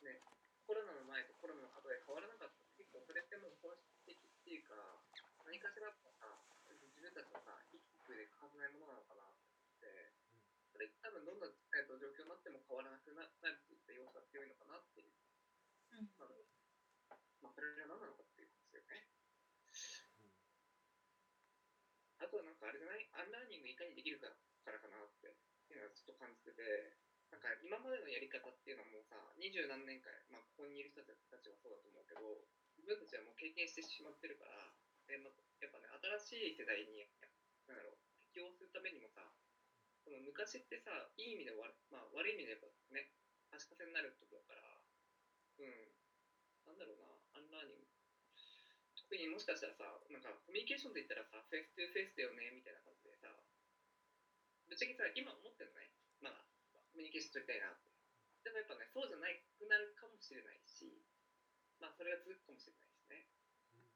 [0.02, 0.22] ね、
[0.66, 2.58] コロナの前とコロナの後で変わらなかった。
[2.58, 4.76] って結構それってもう本質的っていうか、
[5.46, 6.28] 何かしらのさ、
[6.68, 10.12] 自分たちのさ、生きてで欠かせないものなのかなって思って、
[10.74, 15.14] それ多分どんな、えー、と状況になっても変わらなくななるっていった要素が強いのかなっていう、
[15.96, 16.10] うん。
[16.20, 16.34] まあ、
[17.46, 19.08] まあ、それが何なのかっていうことですよね。
[22.20, 23.06] あとはなんかあれじゃない？
[23.14, 24.34] unlearning いかにできるか
[24.66, 26.98] からかなっていうのはちょっと感じてて、
[27.36, 32.48] なんか今までのやり方っていうのはもうさ、二十何年間、まあ、ここにいる人たちはそうだと思うけど、
[32.80, 34.72] 自分たちはもう経験してしまってるから、
[35.12, 35.92] でまあやっぱね、
[36.24, 37.04] 新しい世代に、
[37.68, 38.00] なんだろう、
[38.32, 39.28] 適応するためにもさ、
[40.08, 43.12] その昔ってさ、いい意味で悪,、まあ、悪い意味でやっぱね、
[43.52, 44.64] 足かせになると思うから、
[45.60, 45.92] うん、
[46.64, 47.92] なんだろうな、 unlearning。
[48.96, 53.28] 特にもしかしたらさ、なんかコミュニケーションで言ったらさ、フェイス2フェイスだよね、みたいな感じでさ、
[54.66, 56.42] ぶっちゃけさ、今思ってるのね、まだ、
[56.96, 57.92] コミュニケーション取りたいなって。
[58.48, 60.88] でもやっぱね、そうじゃなくなるかもしれないし、
[61.76, 63.28] まあそれが続くかもしれないしね。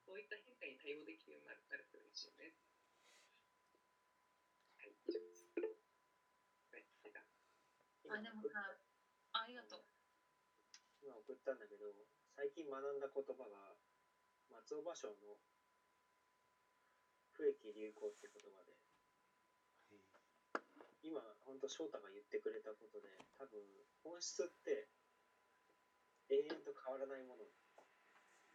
[0.03, 2.51] そういった変化に対応できるようになるなると嬉しいよね。
[4.75, 5.47] はい、以上です。
[8.09, 8.75] あでもさ
[9.31, 9.85] ありがとう
[10.99, 11.93] 今送ったんだけど、
[12.35, 13.77] 最近学んだ言葉が、
[14.49, 15.39] 松尾芭蕉の
[17.31, 18.78] 不益流行って言葉で、
[21.01, 23.07] 今、ほんと翔太が言ってくれたことで、
[23.37, 23.59] 多分、
[24.03, 24.87] 本質って
[26.29, 27.45] 永遠と変わらないもの。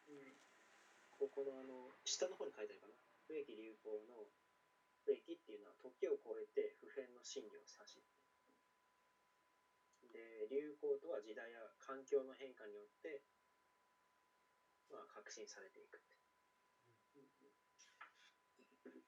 [0.08, 0.38] うん。
[1.10, 2.94] ここのあの、下の方に書いてあるかな。
[3.26, 4.28] 不益流行の、
[5.04, 8.02] 不益っていうのは時を超えて普遍の真理を指し。
[10.12, 13.22] で、流行とは時代や環境の変化によって、
[14.90, 15.98] まあ、革新されていく。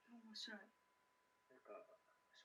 [0.09, 0.76] 面白いか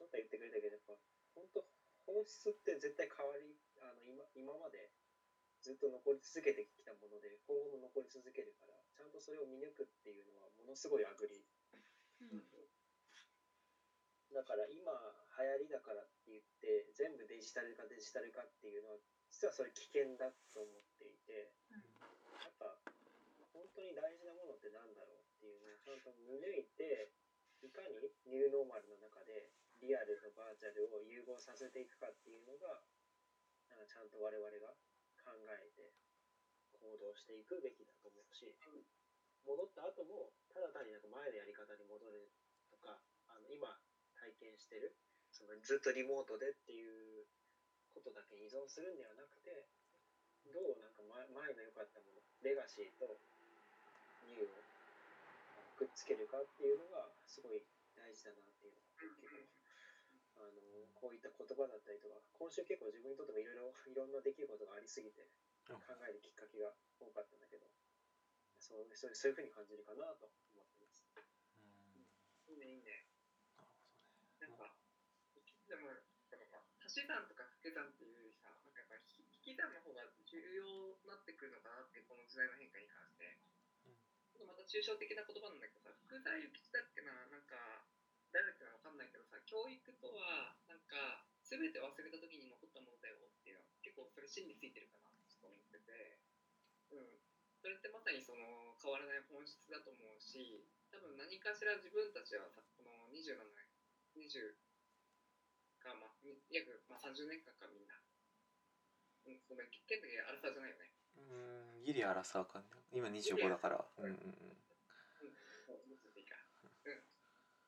[0.03, 0.99] 翔太言ってくれたけどやっぱ
[1.39, 1.63] 本当
[2.11, 4.91] 本質って絶対変わりあの今今まで
[5.63, 12.43] ずっと残り続けてきたもので今後も残り続けるからちゃんとそれを見抜くっていうのはものすごいアグリうん。
[14.35, 14.91] だから今
[15.39, 18.99] 流行りだからって言って全部デジタル化デジタル化っていうのは
[19.31, 21.55] 実はそれ危険だと思っていて
[22.43, 22.75] やっぱ
[23.55, 27.13] 本当に大事なものって何だろうっていうのをちゃんと見抜いて
[27.63, 27.95] いかに
[28.27, 32.87] ニューノーマルの中でリアルとバーチャルを融合させていくかっていうのが
[33.67, 34.79] なんかちゃんと我々が
[35.27, 35.91] 考えて
[36.79, 38.47] 行動していくべきだと思うし
[39.43, 42.31] 戻った後もただ単になんか前のやり方に戻る
[42.71, 43.75] とかあの今
[44.15, 44.95] 体験してる
[45.35, 47.27] そのずっとリモートでっていう
[47.91, 49.67] ことだけ依存するんではなくて
[50.47, 53.19] どうなんか前の良かったものレガシーと
[54.27, 54.63] ニューを
[55.79, 57.63] くっつけるかっていうのがすごい
[57.99, 59.62] 大事だなっていうのが結構
[60.95, 65.29] こういった言葉だったりとか今週結構自分にとってもいろいろいろんなできることがありすぎて
[65.69, 67.67] 考えるきっかけが多かったんだけど
[68.63, 71.03] そうそうそういうふうに感じるかなと思ってます。
[71.59, 72.07] うん
[72.47, 73.11] いいね、いいね。
[73.59, 74.71] なるほどねなんか、
[75.67, 75.91] でも、
[76.31, 83.37] なんか足し算とか掛け算っていうよりさ、なんかやっぱり引き算の方が重要になってくるのかなって、この時代の変化に関して。
[83.85, 83.99] うん
[84.33, 87.85] ちょっとまた抽象的な言葉なんだけどさ、福沢諭吉だっけな、なんか、
[88.33, 96.17] 誰だっけなわかんないけどさ、教育とは、なんか、すべて忘れた時に残ったものだよっていうのは、結構それ真についてるかなってちょっと思ってて、
[96.93, 97.21] うん。
[97.61, 103.69] それってまさにその変わらない本質だと思うし、多分何かしら自分たちはさ、この27年、
[104.17, 104.57] 20
[105.83, 108.01] か、まあ、に約、まあ、30年間かみんな。
[109.27, 110.91] うん、ごめん、ケンタアルファじゃないよね。
[111.15, 112.65] うんギリアラサーかね
[112.95, 114.57] 今25だからうんうんうんうん。
[116.85, 117.03] うん。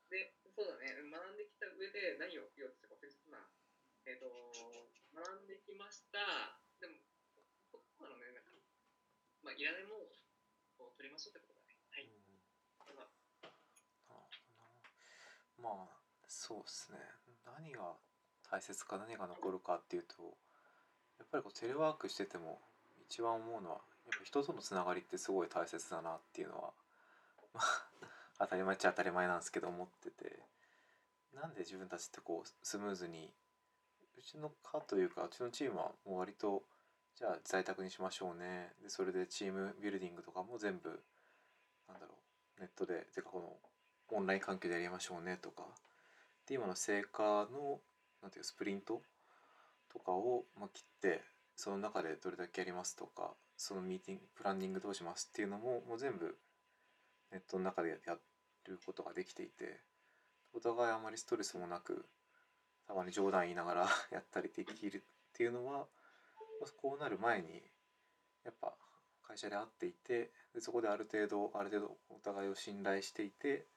[0.09, 3.43] で、そうだね、学んできた上で何を言おうとしたか忘れちゃったな。
[4.07, 4.31] えっ、と、
[5.11, 6.55] 学んできました。
[6.79, 7.03] でも、
[7.67, 8.55] そうなのね、なんか、
[9.43, 11.75] まあ、いらないものを取りましょうってことだね。
[11.91, 12.07] はい。
[12.79, 13.55] これはなる
[14.07, 14.23] ほど
[15.59, 16.99] なまあそうですね
[17.45, 17.97] 何が
[18.51, 20.37] 大切か何が残るかっていうと
[21.17, 22.59] やっぱりこうテレワークしてても
[23.09, 26.73] 一番思うのはやっぱ人とのつながりってすごい大切だなっていうのは
[27.53, 27.89] まあ
[28.39, 30.39] 当たり前っちゃ当たり前なんですけど思ってて。
[31.35, 33.29] なんで自分たちってこうスムーズに
[34.17, 36.63] うちの課というかうちのチームはもう割と
[37.17, 38.71] じゃあ在宅にしましょうね。
[38.81, 40.89] でそれでチームビルディングとかも全部
[41.87, 42.15] なんだろ
[42.57, 45.63] うネットでてかこのオンライン環境でやりましょうねとか。
[46.47, 47.79] で今の成果の
[48.21, 49.01] なんていうスプリント
[49.91, 51.21] とかを、まあ、切って
[51.55, 56.37] その中でどれだけやりますとかそのミーティングプランニングどうしますっていうのももう全部
[57.31, 58.17] ネットの中でや
[58.65, 59.81] ることができていて
[60.53, 62.05] お互いあまりストレスもなく
[62.87, 65.01] たまに冗談言いながら やったりできるっ
[65.33, 65.87] ていうのは
[66.77, 67.61] こうなる前に
[68.43, 68.75] やっぱ
[69.23, 73.67] 会社で会っていてでそこである程度ある程度お互いを信頼していて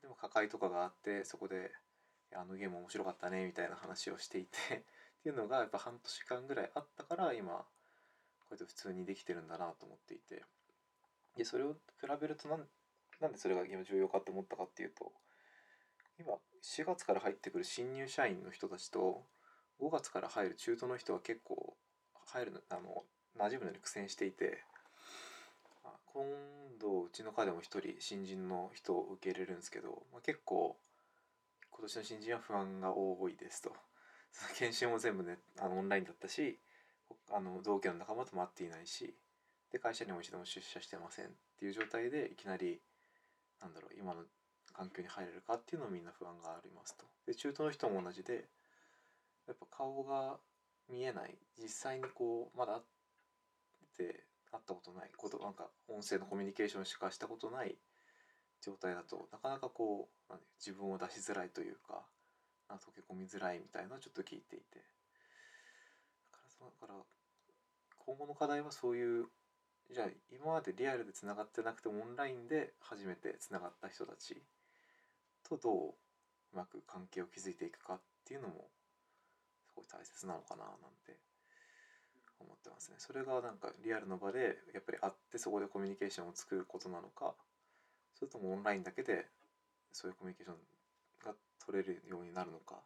[0.00, 1.72] でも課会とかがあってそこで
[2.32, 7.66] 「あのゲーム面白かったね」みたいな話をしていてっていうのがやっぱ半年間ぐらいあったから今
[8.40, 10.44] こうやって普通にできてるんだなと思っていて。
[11.38, 12.66] でそれを比べるとなん
[13.20, 15.12] なんでそれが今重要かと思ったかっていうと
[16.18, 19.22] 今4月から入ってくる新入社員の人たちと
[19.80, 21.76] 5月から入る中途の人は結構
[22.26, 23.04] 入るのあの
[23.38, 24.64] 馴染むのに苦戦していて
[26.12, 26.24] 今
[26.80, 30.76] 度うちの課でも一人新人の人を受け入れるんですけど、まあ、結構
[31.70, 33.72] 今年の新人は不安が多いですと。
[34.32, 36.58] その研修も全部ねあのオンラインだったし
[37.32, 39.14] あの同期の仲間とも会っていないし
[39.72, 41.28] で会社にも一度も出社してませんっ
[41.58, 42.80] ていう状態でいきなり
[43.60, 44.22] なんだろう今の
[44.72, 47.04] 環境に入れるかっていうのをみんな不安がありますと。
[47.26, 48.48] で中途の人も同じで
[49.46, 50.38] やっぱ顔が
[50.88, 51.34] 見えない。
[51.60, 52.82] 実際にこうまだ会っ
[53.96, 55.10] て会ったことない。
[55.16, 57.76] ことなんか音声のコミュニケーションしかしたことない。
[58.60, 62.02] 状態だとなかなかこう自分を出しづらいというか
[62.68, 64.84] 溶け込みづらいみたいなのをちょっと聞いていて。
[66.60, 66.94] だから
[67.98, 69.26] 今後の課題はそういう
[69.90, 74.36] じゃあ今までリアルでつながってなくてもオンラインで初めてつながった人たち
[75.48, 75.94] とどう
[76.52, 78.68] うまく関係を築いていくかっていうのも
[79.66, 80.76] すごい大切なのかななん
[81.06, 81.16] て
[82.38, 82.96] 思ってますね。
[82.98, 87.34] それがなんかリアルの場でやっぱり会ってそこでコミュニケーションを作ることなのか
[88.14, 89.26] それともオンラインだけで
[89.92, 90.58] そういうコミュニケーション
[91.24, 91.34] が
[91.64, 92.78] 取れるようになるのかっ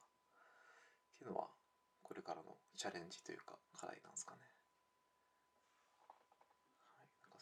[1.18, 1.48] ていうのは
[2.02, 4.51] これからのチャレンジというか課題なんですかね。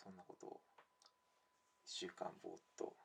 [0.00, 0.60] そんなことを
[1.84, 2.96] 1週間ぼーっと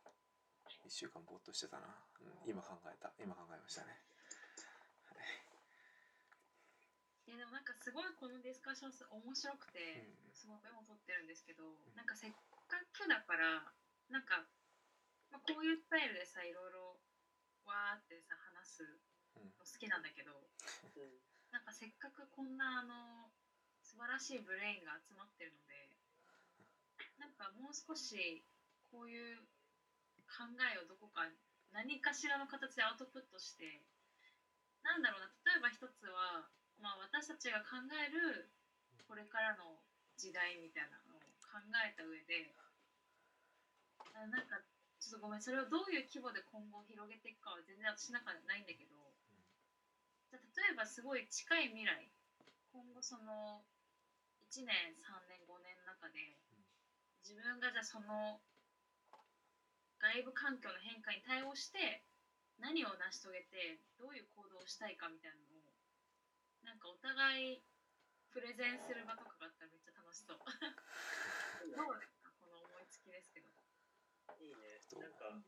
[0.85, 1.91] 1週間ぼーっとしてたな、
[2.21, 3.11] うん、今考えた。
[3.17, 3.97] 今考えましたね。
[7.25, 7.33] い。
[7.33, 10.33] やでもなんかすごいこのディスカッションす面白くて、うん。
[10.37, 11.65] すごくメモ取ってるんですけど、
[11.97, 12.31] なんかせっ
[12.69, 13.65] かくだから
[14.13, 14.45] なんか、
[15.33, 17.01] まあ、こういうスタイルでさいろいろ
[17.65, 19.01] わーってさ話す
[19.35, 19.49] うん。
[19.57, 21.17] の好きなんだけどうん。
[21.49, 23.33] なんかせっかくこんなあの
[23.81, 25.84] 素晴らしいブレインが集まってるので
[27.19, 28.43] なんかもう少し
[28.91, 29.43] こういう
[30.27, 31.27] 考えをどこか
[31.71, 33.83] 何かしらの形でアウトプットして
[34.83, 36.47] なんだろうな例えば一つは、
[36.79, 38.47] まあ、私たちが考える
[39.07, 39.79] これからの
[40.17, 42.53] 時代みたいなのを考えた上で
[44.15, 44.59] あなんか
[44.99, 48.95] ちょっとごめんそれをどういう規模で今後広げていくかは全然私の中でないんだけど
[50.31, 52.09] じゃ例えばすごい近い未来
[52.71, 53.61] 今後その
[54.51, 56.39] 1年3年5年の中で
[57.25, 58.37] 自分がじゃあその
[59.97, 62.05] 外部環境の変化に対応して
[62.61, 65.73] 何を成し遂げてどういう行動をしたいかみたいなのを
[66.61, 67.61] なんかお互い
[68.29, 70.37] プレゼンする場とかがあったらめっちゃ楽しそう。
[70.37, 72.29] どうですか？
[72.37, 73.49] この思いつきですけど。
[74.37, 74.77] いいね。
[74.99, 75.41] なんか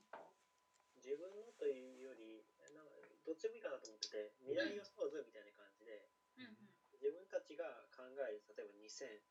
[0.95, 2.41] 自分のというより
[2.73, 2.91] なんか
[3.25, 6.07] どっちもいいかなと思ってて未来予想図みたいな感じで
[6.37, 6.43] うん。
[6.43, 9.21] うん自分たちが考える例えば2000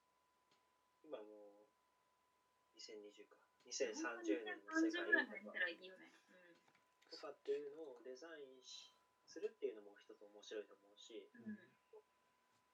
[1.03, 1.56] 今もう
[2.87, 3.35] 2020か。
[3.67, 6.15] 2030年の世界30ぐらいまで見たらいいよね。
[7.11, 8.95] とかっていうのをデザインし
[9.27, 11.59] するっていうのも一つ面白いと思うし、うん。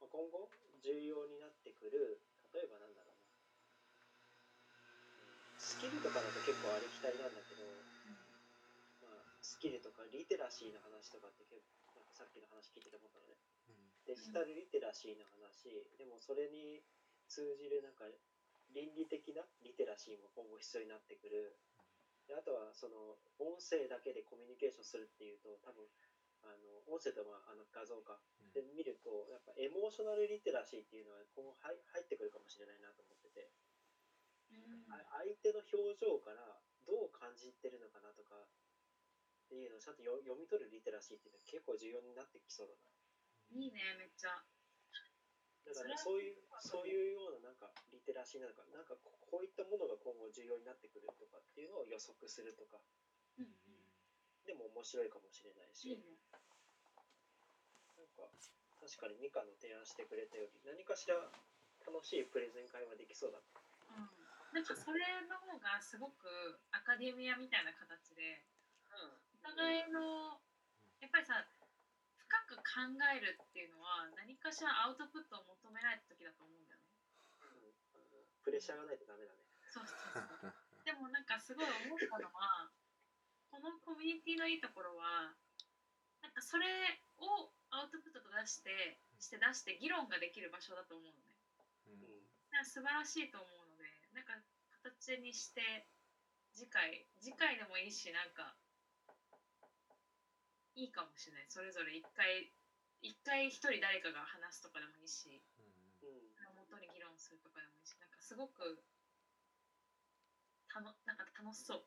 [0.03, 0.51] 今後
[0.85, 2.21] 重要になってくる
[2.53, 3.25] 例えばなんだろうな。
[3.25, 3.33] うん
[5.63, 7.63] スキルとかだと結構ありきたりなんだけど、
[9.07, 13.39] まあ、スキルとかリテラシーの話とかって結構なんかさっきの話聞いてて思ったのね。
[14.03, 15.71] デジタルリテラシーの話。
[15.97, 16.83] でもそれに
[17.31, 18.11] 通じるなんか
[18.75, 21.57] 倫理的なリテラシーも今後必要になってくる
[22.27, 25.85] であとはその音声だけでコミュニケーションするっていうと多分
[26.43, 28.19] あの音声とまああの画像化
[28.51, 33.51] で見るとやっぱエモーショナルリテラシーっていうのは今後入入ってくるかもしれないなと思ってて、
[34.51, 34.91] うん。
[34.91, 38.49] あ相手の表情からどう感じてるのかなとかっ
[39.49, 42.81] ていうのをちゃんとよ読み取るリテラシーっていうのは結構重要になってきそうだな。
[43.53, 44.43] いいね、めっちゃ。
[45.67, 52.83] だからそういうそういうようななんかリテラシーなのかなんかここういったものが今後重要になってくるとかっていうのを予測するとか
[53.39, 53.83] うんうん。
[54.45, 56.19] でも面白いかもしれないしいいね。
[57.95, 58.27] なんか
[58.83, 61.31] 確かにミカの提案してくれたより何かしら
[61.87, 63.63] 楽しいプレゼン会話できそうだった。
[63.95, 64.11] うん。
[64.53, 65.01] なんかそれ
[65.31, 68.45] の方がすごくアカデミアみたいな形で、
[68.93, 70.37] お互いの、
[71.01, 71.62] やっぱりさ、深
[72.57, 72.85] く考
[73.15, 76.93] えるっていうのは何かしらアウトプットを求められた時だと思うんだよね。
[77.41, 77.73] うん
[78.43, 79.39] プレッシャーがないとダメだね。
[79.71, 80.53] そうそうそう。
[80.85, 82.69] でもなんかすごい思ったのは、
[83.55, 85.31] このコミュニティのいいところは、
[86.21, 86.67] なんかそれ
[87.23, 91.33] をアウトプットと出して、して出して議論ができる場所だと思うのね。
[92.51, 94.35] なんか素晴らしいと思うので、なんか
[94.83, 95.87] 形にして、
[96.53, 98.55] 次回、次回でもいいし、なんか、
[100.75, 101.47] いいかもしれない。
[101.49, 102.51] それぞれ一回、
[103.03, 105.83] 一回一人誰かが話すとかでもいいし、うん
[106.73, 108.81] そに議論するとかでもいいし、なんかすごく、
[110.73, 111.85] たのなんか楽しそう。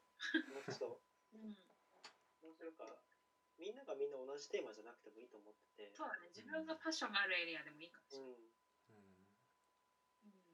[0.53, 1.01] 楽しそ
[1.33, 1.57] ううん。
[2.61, 2.85] なんか
[3.57, 6.29] みんながみんな同じテーマじゃなくてもいいと思ってて、そうだね。
[6.29, 8.29] 自分がパッションがあるエリアでもいいかもしれない。
[8.29, 9.25] うん、
[10.21, 10.45] うん。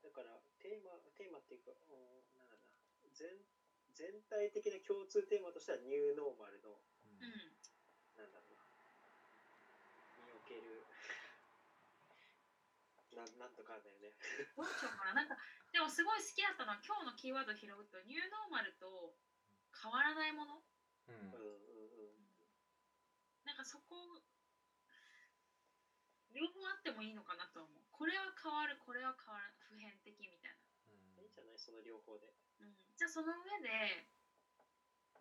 [0.00, 2.72] だからテーマテーマっていうか、うんなんだろう
[3.04, 3.36] な全
[3.92, 7.20] 全体的な共通テーマとしてはニューノーマルのうん
[8.16, 8.40] だろうな
[10.24, 10.86] における
[13.14, 14.12] なんなんとかだよね。
[14.56, 15.12] どうしようかな。
[15.12, 15.36] なんか、
[15.72, 19.14] でもすごい好きだったのは、今日のキーワードを拾うと、ニューノーマルと
[19.82, 20.62] 変わらないもの。
[21.08, 22.24] うんうんうん
[23.44, 24.20] なんかそこ、
[26.30, 27.84] 両方あってもいいのかなと思う。
[27.90, 30.56] これは変わる、これは変わら普遍的みたい
[30.88, 31.58] いいんじゃない？
[31.58, 32.32] その両方で。
[32.58, 32.66] な。
[32.66, 32.74] うん。
[32.96, 34.06] じゃあその上で、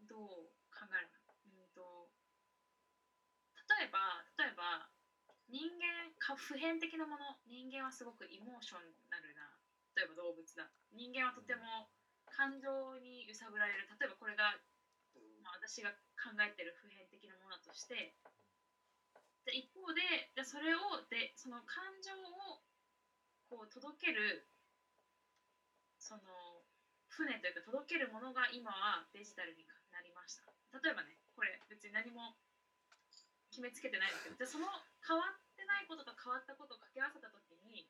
[0.07, 1.19] どう考えるの？
[1.45, 2.09] うんと、
[3.77, 4.92] 例えば、例えば、
[5.49, 8.79] 人間か、普遍的なもの、人間はすごくエモーショ
[9.11, 9.49] ナルな、
[9.95, 10.69] 例えば動物だ。
[10.91, 11.89] 人間はとても
[12.25, 13.87] 感情に揺さぶられる。
[13.99, 14.57] 例えばこれが
[15.43, 18.15] まあ、私が考えてる普遍的なものだとして
[19.45, 22.63] で一方でじゃあそれをでその感情を
[23.51, 24.47] こう届ける
[25.99, 26.63] その
[27.11, 30.47] 船というか届けるものが今はデジタルになりました
[30.79, 32.33] 例えばねこれ別に何も
[33.53, 34.65] 決めつけてないんですけどじゃあその
[35.05, 37.85] 変わってないことと変わったことを掛け合わせた時に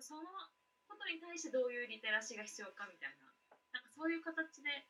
[0.00, 0.22] その
[0.88, 3.26] ことに対してどういうリテラシーが必要かみたいな
[3.72, 4.84] なんかそういう形で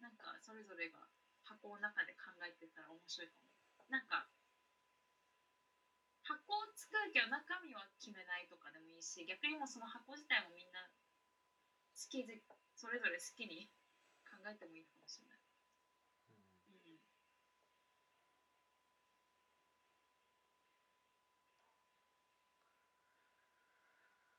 [0.00, 1.06] なんかそれぞれが
[1.42, 3.50] 箱の中で考えてたら面白いかも
[3.90, 4.26] なんか
[6.24, 10.90] 箱を作るけど中身は決めないとかでもいいし逆にもその箱自体もみんな
[11.96, 12.24] 好き
[12.76, 13.68] それぞれ好きに
[14.30, 15.38] 考えてもいいかもしれない。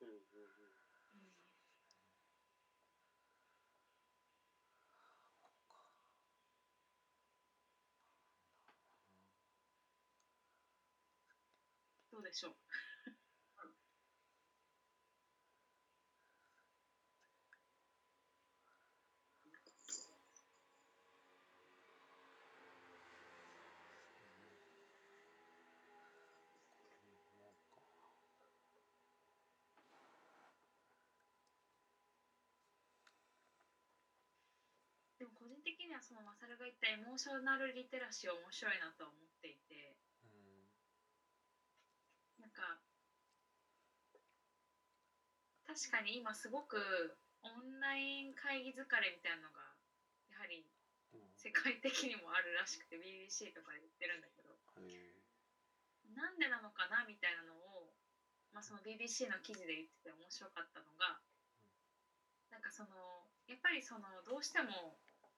[0.02, 1.32] うんうんうんうんうん
[12.12, 12.54] どうでしょう。
[35.20, 39.76] でも個人的にはそのマサルが言ったエモーショナルリテラシー面白いなと思っていて。
[39.76, 39.87] なん
[42.58, 42.82] か
[45.70, 47.14] 確かに今すごく
[47.46, 49.62] オンライン会議疲れみたいなのが
[50.34, 50.66] やはり
[51.38, 54.58] 世界的にもあるらしくて BBC とかで言ってるんだけど
[56.18, 57.94] なんでなのかなみたいなのを、
[58.50, 61.22] まあ、その BBC の記事で言ってて面白かったのが
[62.50, 64.98] なんかそのやっぱりそのどうしても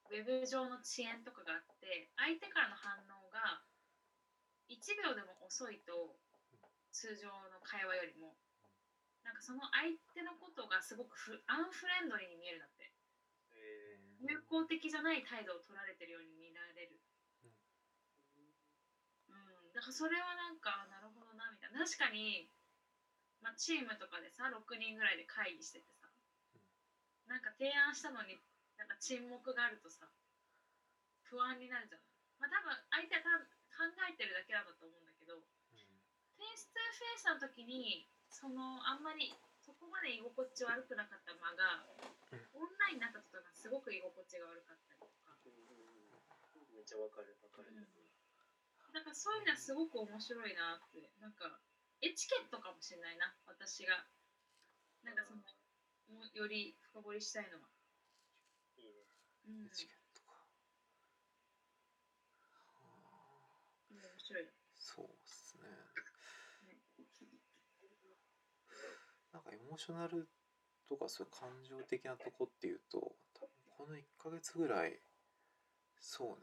[0.09, 3.61] ウェブ上の遅延とかがあって相手からの反応が
[4.69, 6.15] 1秒でも遅いと
[6.91, 8.35] 通常の会話よりも。
[9.23, 12.91] なんかその相手のことがすごくフアンフレンドリーに見えるんだって。
[13.51, 16.99] え友好的じゃない態度を取られてるように見られる。
[19.27, 19.71] うん。
[19.73, 21.79] だからそれはなんかあなるほどなみたいな。
[21.85, 22.47] 確かに、
[23.41, 26.09] まあ、チームとかでさ6人ぐらいで会議しててさ。
[27.29, 28.39] なんか提案したのに
[28.77, 30.07] なんか沈黙があるとさ
[31.23, 32.01] 不安になるじゃん
[32.39, 33.21] まあ多分相手は
[33.77, 35.18] 考えてるだけなんだと思うんだけど
[36.39, 41.83] フェイス2フェイスの時にそのあんまりそこまで居心地悪くなかった間が
[42.55, 45.35] オンラインになった途端がすごく居心地が悪かったりとか。
[46.71, 47.67] めっちゃわかるわかる。
[47.67, 47.83] うん。
[48.93, 51.33] だからそういうのはすごく面白いなってなん。
[51.33, 51.59] か
[52.01, 54.07] エチケットかもしれないな私が
[55.03, 55.15] なん。
[55.15, 55.23] か
[56.07, 57.67] そのより深掘りしたいのは、
[58.77, 59.03] いいね。
[59.45, 60.33] うん、チケットか
[63.89, 65.67] 面白いそうっすね
[69.33, 70.27] なんかエモーショナル
[70.87, 72.97] とかそういう感情的なとこっていうと
[73.33, 74.99] 多分この1ヶ月ぐらい
[75.99, 76.35] そうね。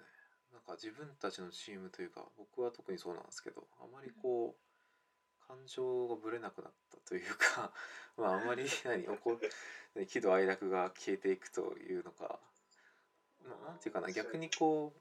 [0.52, 7.72] なんか自分たちのチームというか僕は特にそうなんですけどあまりこう感情がぶれなくなったというか
[8.16, 12.38] まああまり何怒る喜怒哀楽が消えていくというのか、
[13.44, 14.94] まあ、なんていうかな逆にこ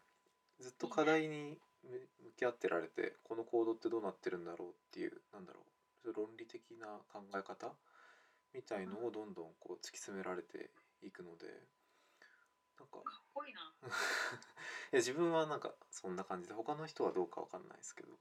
[0.59, 1.89] うずっと課題に向
[2.25, 5.63] 向き合ってられてこのコードってどうなってるんだろうっていうなんだろう
[6.05, 7.73] そういう論理的な考え方
[8.53, 10.69] みたいのをどんどんこう突き詰められて
[11.01, 11.49] いくので
[12.77, 13.73] なんかかっこいいな。
[14.93, 18.19] いや自分はなんかそんな感じで他の人はどうかわかんないですけど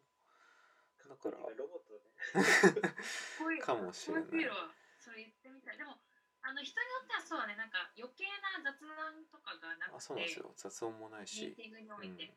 [1.09, 2.80] だから今ロボットだね。
[2.80, 2.95] かっ
[3.39, 4.22] こいい かもしれない。
[4.22, 4.74] かっこいいわ。
[4.99, 5.76] それ言ってみたい。
[5.76, 6.01] でも
[6.41, 7.57] あの人によってはそうだね。
[7.57, 10.55] なんか余計な雑談とかがなくてあそうなんですよ。
[10.57, 12.05] 雑音もないミしーティングにおうん。
[12.05, 12.35] いて、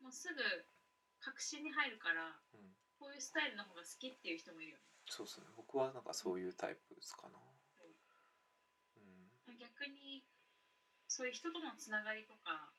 [0.00, 0.42] もうすぐ
[1.20, 4.84] 確信に入るからうん、こういうスタイルの方が好きっていう人もいるよね。
[5.06, 5.46] そうですね。
[5.56, 7.38] 僕はなんかそういうタイプですかな。
[8.96, 9.58] うん。
[9.58, 10.24] 逆に
[11.08, 12.70] そういう人とのつながりとか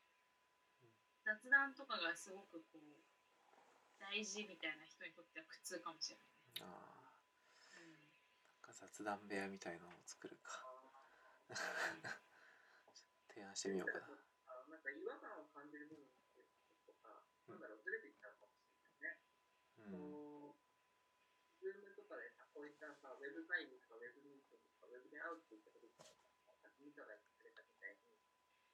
[1.25, 3.03] 雑談とかがすごくこう
[3.99, 6.65] 大事みたいな人にとっては苦痛かもしれないね。
[6.65, 10.63] あーなんか雑談部屋みたいのを作るか。
[13.29, 14.05] 提案してみようかな。
[14.47, 16.43] あなんか違和感を感じる部分って
[16.85, 19.21] とか、なんだろう、ずれてきたかもしれないね。
[19.77, 20.61] うんこう、
[21.57, 26.05] ズームとかでさ、こういったさ、ウェブ会議とか、ウェブミーティングとか、ウェブで会うって言ったこととか、
[26.61, 28.21] さっき見たが言ってくれたみたいに、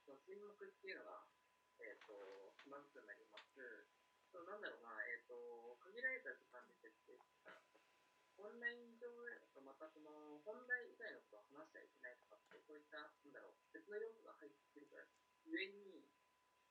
[0.04, 1.24] その沈黙っていうのが、
[1.80, 3.88] えっ、と、まずくなります。
[4.32, 7.64] そのなんだろうな、えっ、と、限られた時間で設定したら
[8.36, 9.08] オンライン上
[9.40, 15.08] だとまたその本題以外のことを話しちゃいけないとかって、そういった、なんだろう、別の要素が入ってくるから、
[15.48, 16.04] ゆえに、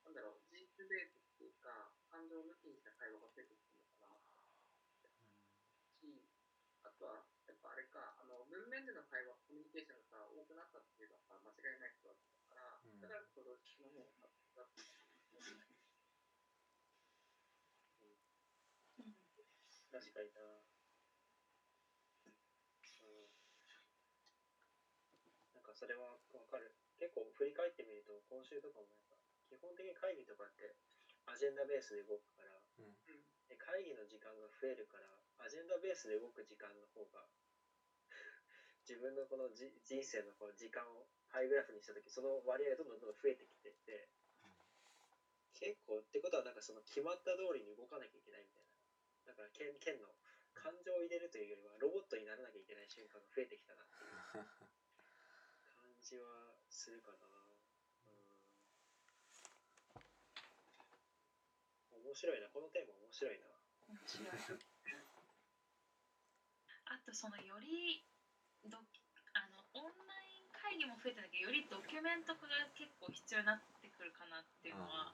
[0.05, 4.45] なんだろう、事実ベースっていうか、感情を抜きにした会話が出てくるのかな
[5.99, 6.20] し、
[6.84, 13.00] あとは、やっぱあれか、あの、文面での会話、コミュニケーションがさ、多くなったっていうのはさ、間違いないことだったから、うん。
[13.00, 15.44] だからこそ、ロジックの方が発達だっう
[19.92, 20.42] 確かにな。
[22.24, 22.28] う
[23.07, 23.30] ん。
[25.55, 25.61] な。
[25.61, 25.62] ん。
[25.62, 26.74] かそれはわかる。
[26.98, 28.96] 結構振り返ってみると、今週とかもな。
[28.96, 29.07] ん。
[29.07, 29.14] か、
[29.46, 30.74] 基本的に会議とかって
[31.26, 32.98] アジェンダベースで動くからうん。
[33.09, 35.07] うんで会議の時間が増えるから
[35.38, 37.22] アジェンダベースで動く時間の方が
[38.82, 44.11] 自分のこのじ人生のこの時間をパイグラフにした時その割合がどんどんどんどん増えてきてって
[45.55, 48.74] 結構ってことはなんかその決まった通りに動かなきゃいけないみたいな。
[49.24, 50.12] だから剣剣の
[50.52, 54.11] 感情を入れるというよりはロボットにならなきゃいけない瞬間が増えてきたなっていう
[55.64, 57.26] 感じはするかな
[58.07, 58.44] うん
[62.15, 62.47] 面白いな。
[62.47, 63.51] このテーマ面白いな。
[63.91, 64.31] 面白い。
[66.87, 67.99] あとそのより
[68.71, 68.79] ド
[69.35, 75.11] あのオンライン会議も増えてるんだけどよりドキュメント化が結構必要になってくるかなっていうのは、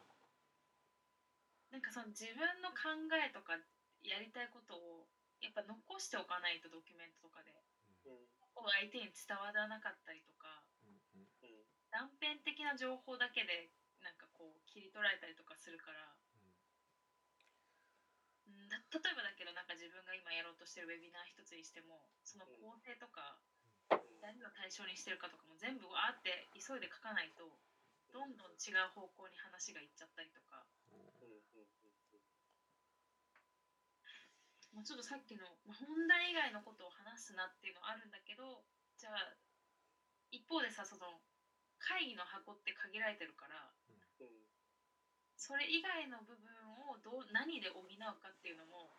[1.73, 3.57] なんかその自分の考えとか
[4.05, 5.09] やりたいことを
[5.41, 7.57] やっぱ残しておかないとドキュメントとかで
[8.05, 8.29] うん。
[8.61, 11.49] 相手に伝わらなかったりとかうんうん。
[11.49, 11.65] うん。
[11.89, 13.71] 断片的な情報だけで
[14.03, 16.20] なんかこう切り取られたりとかするから、
[18.71, 23.35] 例えばだけどなんか自分が今やろうとしてるウェビナー一つにしてもその工程とか
[24.23, 27.59] 何を対象にしてるかとかも全部わーって急いで書かないと
[28.15, 31.07] どんどん違う方向に話がいっちゃったりとか、うん。
[34.79, 38.63] うちょっとさっきの、まあ、本題以外のことを話すなっていうのはあるんだけど
[38.99, 39.35] じゃあ
[40.31, 41.19] 一方でさその
[41.83, 43.75] 会議の箱って限られてるから
[45.41, 48.93] それ以外の部分をどう何で補うかっていうのも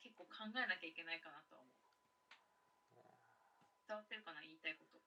[0.00, 1.74] 結構考えなきゃいけないかなとは思う。
[3.86, 5.00] 伝わってるかな言いたいこと。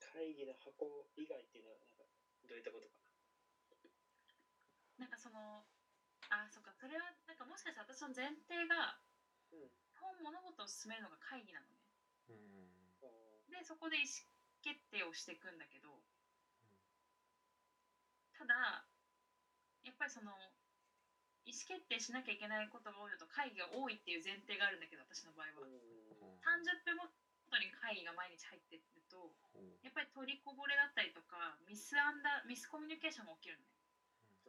[0.00, 2.04] 会議の箱以外っていうのはなんか
[2.48, 2.94] どういったことか
[4.98, 5.06] な？
[5.06, 5.64] んかその
[6.30, 6.72] あそっか。
[6.74, 8.98] それはなんかもしかしたら私の前提が
[9.50, 9.70] なうん。
[9.92, 11.78] 基本物事を進めるのが会議なのね。
[12.28, 12.94] うん。
[13.02, 13.06] あ
[13.48, 14.06] でそこで意思
[14.62, 16.04] 決定をしていくんだけど
[18.38, 18.86] ただ
[19.82, 20.30] やっぱりその
[21.42, 25.66] 意思決定しなきゃいけないことが多いのと会議が多いっていう前提があるんだけど私の場合は。
[25.66, 26.38] ーうん。
[26.38, 27.10] 30分ご
[27.50, 29.32] とに会議が毎日入ってると
[29.82, 33.72] やっぱり取りこぼれだったりとかミスアンダーミスコミュニケーションが起きるのね。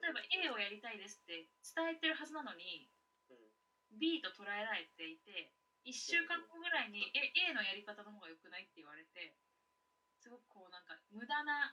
[0.03, 2.91] 例えば A をやりたいですって伝えてるはずなのに
[3.31, 3.97] うん。
[3.97, 5.49] B と捉えられていて
[5.87, 9.33] 1週間後ぐらいにえ A のやり方の方が良くないって言われて
[10.19, 11.71] すごくこうなんか無駄な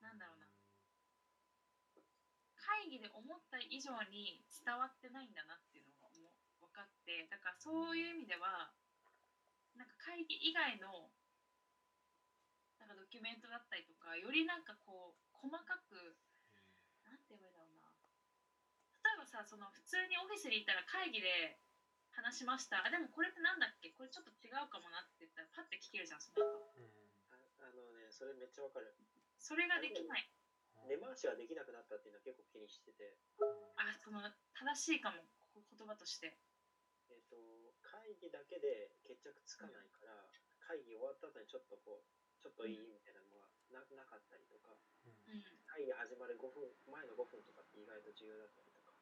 [0.00, 0.43] なんだろうな
[2.64, 6.32] 会議で思った以上に伝わってないんだなっていうのが思う
[6.64, 8.72] 分かってだからそういう意味では
[9.76, 11.12] なんか会議以外の
[12.80, 16.16] なんかドキュメントだったりとかよりなんかこう細かく
[17.04, 18.08] なんて言えばいいんだろうな。
[19.04, 21.60] 例えばさその普通にオフィスに行ったら会議で
[22.16, 22.80] 話しました。
[22.84, 23.92] あでもこれってなんだっけ？
[23.92, 26.72] これちょっと違うかもなって言ったらパッて聞けるじゃんその後。
[27.32, 27.36] あ
[27.66, 28.94] あのねそれめっちゃわかる。
[29.36, 30.24] それができない
[30.84, 33.16] 根回しができなくなったっていうのは結構気にしてて。
[33.76, 34.20] あその
[34.54, 35.24] 正しいかも。
[35.52, 36.36] こ言葉として。
[37.10, 37.36] えっ、と
[37.82, 40.12] 会議だけで決着つかないから、
[40.60, 42.08] 会議終わった後にちょっとこう
[42.40, 44.76] ちょっといいみたいなのがななかったりとか。
[45.04, 45.40] うん。
[45.64, 48.92] 会議始まる5分前の5分とかって意外と重要だったりとか。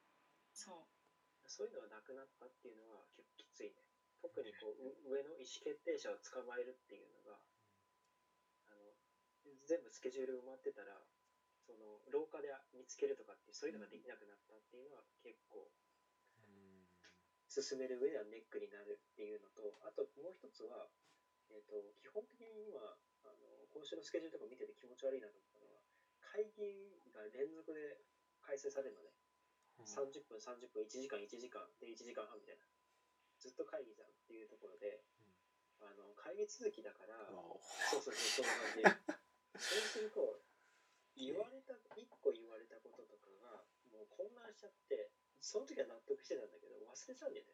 [0.55, 1.49] そう。
[1.49, 3.83] そういうのがなくなったっていうのは結構きついね。
[4.23, 7.35] 特にこうう上の意思決定者を捕まえるっていうのが
[8.71, 8.95] あの
[9.67, 10.95] 全部スケジュール埋まってたら
[11.65, 15.71] その廊下で見つけるとかっていうそういうのができなくなったっていうのは結構
[17.47, 20.89] 進める上ではネックになるっていうのとあともう一つは、
[21.53, 25.85] えー、と基本的に今あの今週のスケジュールとか見てて気持ち悪いなと思ったのは
[26.33, 28.01] 会議が連続で
[28.41, 29.13] 開催されるのね
[29.85, 32.65] 30分30分1時間1時間で1時間半みたいな。
[33.43, 35.03] ずっと会議じゃんっていうところで、
[35.83, 37.27] あの会議続きだから
[37.91, 39.59] そうそうそうそんな感じ。
[39.59, 40.39] そうすると
[41.15, 43.61] 言われた1個言われたこととかが
[43.91, 47.53] もう混乱しちゃってその時は納得してたんだけど忘れちゃうんだよね。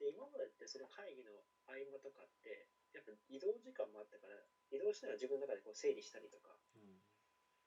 [0.00, 2.64] で今までってその会議の合間とかって
[2.96, 4.40] やっぱ移動時間もあったから
[4.72, 6.56] 移動しながら自分の中でこう整理したりとか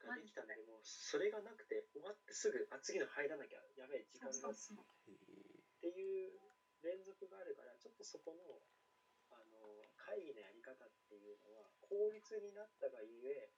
[0.01, 4.53] ができたんだけどもそれがなくて終わってすぐあ次の入らなきゃやべえ時間がっ
[5.80, 6.34] ていう
[6.82, 8.43] 連続があるからちょっとそこの
[9.32, 13.49] あの会議のやり方っていうのは効率になったがゆえ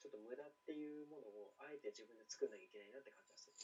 [0.00, 3.60] ちょっと無駄っていうものをあえて自分で作んなきゃいけないなって感じがする。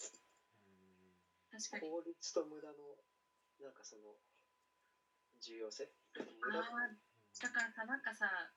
[1.48, 1.88] 確かに。
[1.88, 3.00] 効率と無駄の
[3.64, 4.20] なんかその
[5.40, 5.88] 重要性？
[6.16, 6.24] あー
[7.40, 8.52] だからさなんかさ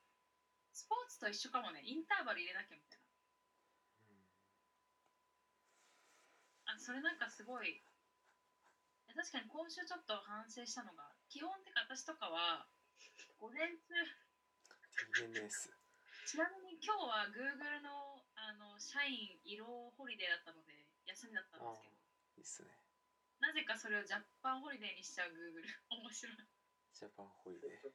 [0.72, 1.80] スポーツと一緒かもね。
[1.84, 3.06] インターバル入れなきゃみたいな。
[6.76, 7.80] あそれなんかすごい
[9.08, 12.68] 確かに今週ちょっと反省したのが基本的に私とかは
[13.40, 13.94] 午前中。
[16.26, 20.72] ちなみに今日は Google のあの社員移動 holiday だったので
[21.12, 22.00] 休みだったんですけど。
[22.36, 22.72] いいっすね。
[23.36, 25.60] なぜかそれを Japan holiday にしちゃう Google
[25.92, 26.36] 面白い。
[26.96, 27.92] Japan holiday。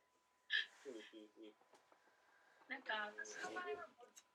[2.69, 3.89] なんか私の場合は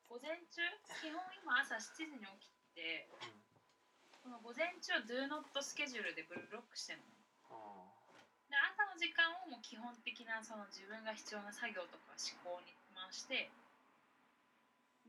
[0.09, 0.63] 午前中
[0.99, 3.09] 基本今朝7時に起きて
[4.23, 7.07] この午前中を Do Not スケジュールでブロックしてるの。
[7.51, 8.01] あ
[8.51, 13.51] で朝の時間をもう基本的なその自分が必要な作業とか思考に回して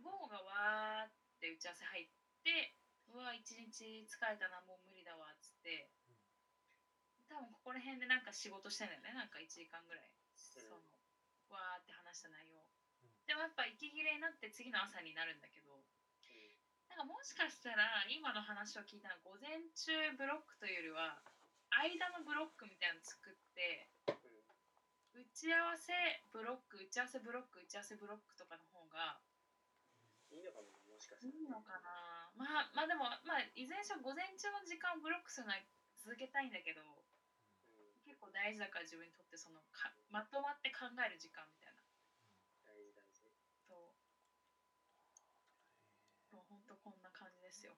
[0.02, 2.10] 午後がわーって打ち合わせ入っ
[2.44, 2.74] て
[3.14, 5.90] うわ一日疲れたなもう無理だわっつって
[7.30, 10.12] 多分ここら辺でなんか仕事してんだよねなんか1時間ぐらい。
[10.36, 10.84] その
[11.48, 12.60] わーって話した内容。
[13.24, 15.72] でもやっぱ息切れになって次の朝になるんだけど
[16.92, 21.24] なんかもしかしたら今の話を聞いたら午前中ブロックというよりは
[21.72, 23.88] 間のブロックみたいなの作って
[25.16, 25.96] 打ち合わせ
[26.36, 29.16] ブロック打ち合わせブロック打ち合わせブロックとかの方が
[30.32, 32.32] いいのかももしかしたらいいのかな。
[32.40, 35.60] まあまあでもまあいずれにしろ午前中の時間をブロックするのは
[36.00, 36.82] 続けたいんだけど
[37.68, 38.00] うん。
[38.08, 41.84] 結構大事だから自分にとってそのかまとまって考える時間みたいな。
[42.64, 43.28] 大事大事。
[43.68, 43.76] そ
[46.32, 46.36] う。
[46.36, 47.76] もうほんとこんな感じですよ。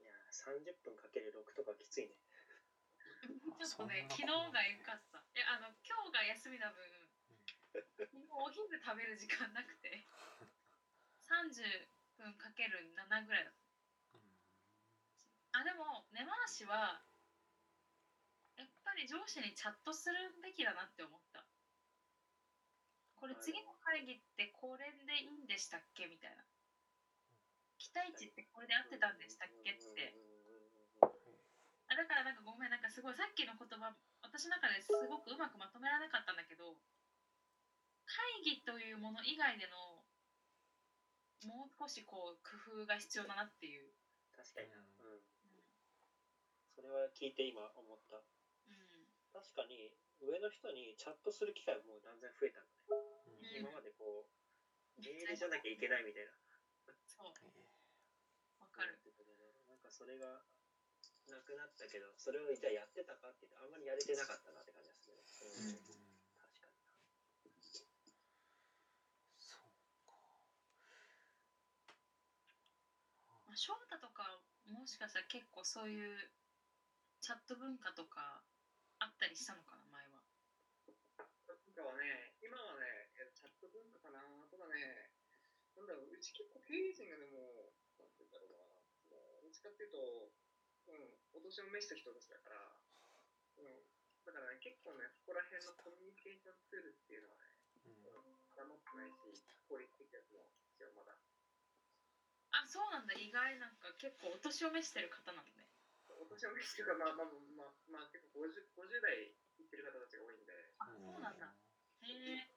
[0.00, 2.16] いや30分かける6とかきついね。
[3.62, 5.22] ちょっとね昨な日がよかった。
[5.36, 6.80] いやあの今日が休みな分
[8.30, 10.04] お昼食べる時間なくて
[11.32, 11.88] 30
[12.20, 13.54] 分かける7ぐらいだっ
[15.52, 15.60] た。
[15.60, 17.00] あでも根回しは
[18.56, 21.44] やっぱり上司にチャットするべきだなって思った。
[23.16, 26.44] これ次の会議ってこれでいいんでしたっけみたいな。
[27.78, 30.14] 期待値ってこれで合ってたんでしたっけって。
[31.92, 33.92] あだからなんかごめんなんかすごいさっきの言葉
[34.24, 36.72] 私の中ですごくうまくまとめられなかったんだけど
[38.08, 39.91] 会議というもの以外での
[41.46, 43.92] もう少しこう工夫が必要だなっていう、
[44.36, 44.70] 確かに。
[44.70, 45.22] なううん。
[46.74, 48.16] それは聞いて今思った。
[48.16, 53.66] うん、確かに上の人にチャットする機会ももう断然増えたんだね、うん。
[53.66, 56.32] 今までこうメールじゃなきゃいけないみたいな。
[57.06, 57.26] そう。
[58.62, 58.98] わかる。
[59.68, 60.44] なんかそれが
[61.30, 65.16] なくなったけどそれをじゃあやってたかって言ってあんまりやれてなかったなって感じですね、
[65.48, 66.02] うん
[66.36, 66.76] 確かに
[69.38, 69.70] そう
[70.06, 70.12] か
[73.52, 76.16] まあ、翔太とかもしかしたら結構そういう
[77.20, 78.40] チャット文化とか
[78.96, 80.24] あったりしたのかな前は
[81.44, 84.24] 文化はね、今はね、えチャット文化かな。
[84.48, 85.12] ただね、
[85.76, 90.32] なんだろう、うち結構経営陣がでも、なんて言うんだろうな、どっちかっていうと、
[90.88, 93.84] うん、お年を召した人たちだから、うん、
[94.24, 97.52] だからね、結構ね、そこら辺のコミュニケーションツールっていうのはね、
[97.84, 98.00] うん
[98.56, 101.12] 定まってないし、効率的やつも必要、まだ。
[102.72, 103.12] あそうなんだ。
[103.12, 105.68] 意外なんか結構お年を召してる方なのね。
[106.08, 109.28] お年を召してるか、まあまあまあ、まあ、結構 50, 50代
[109.60, 111.52] いってる方たちが多いんで、あそうなんだ。
[112.00, 112.48] へえ。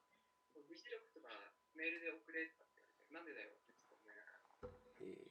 [0.56, 1.28] もう議事録とか
[1.76, 4.40] メールで送れとかって言われて、なんでだよってちょっと思いながら、
[5.04, 5.28] え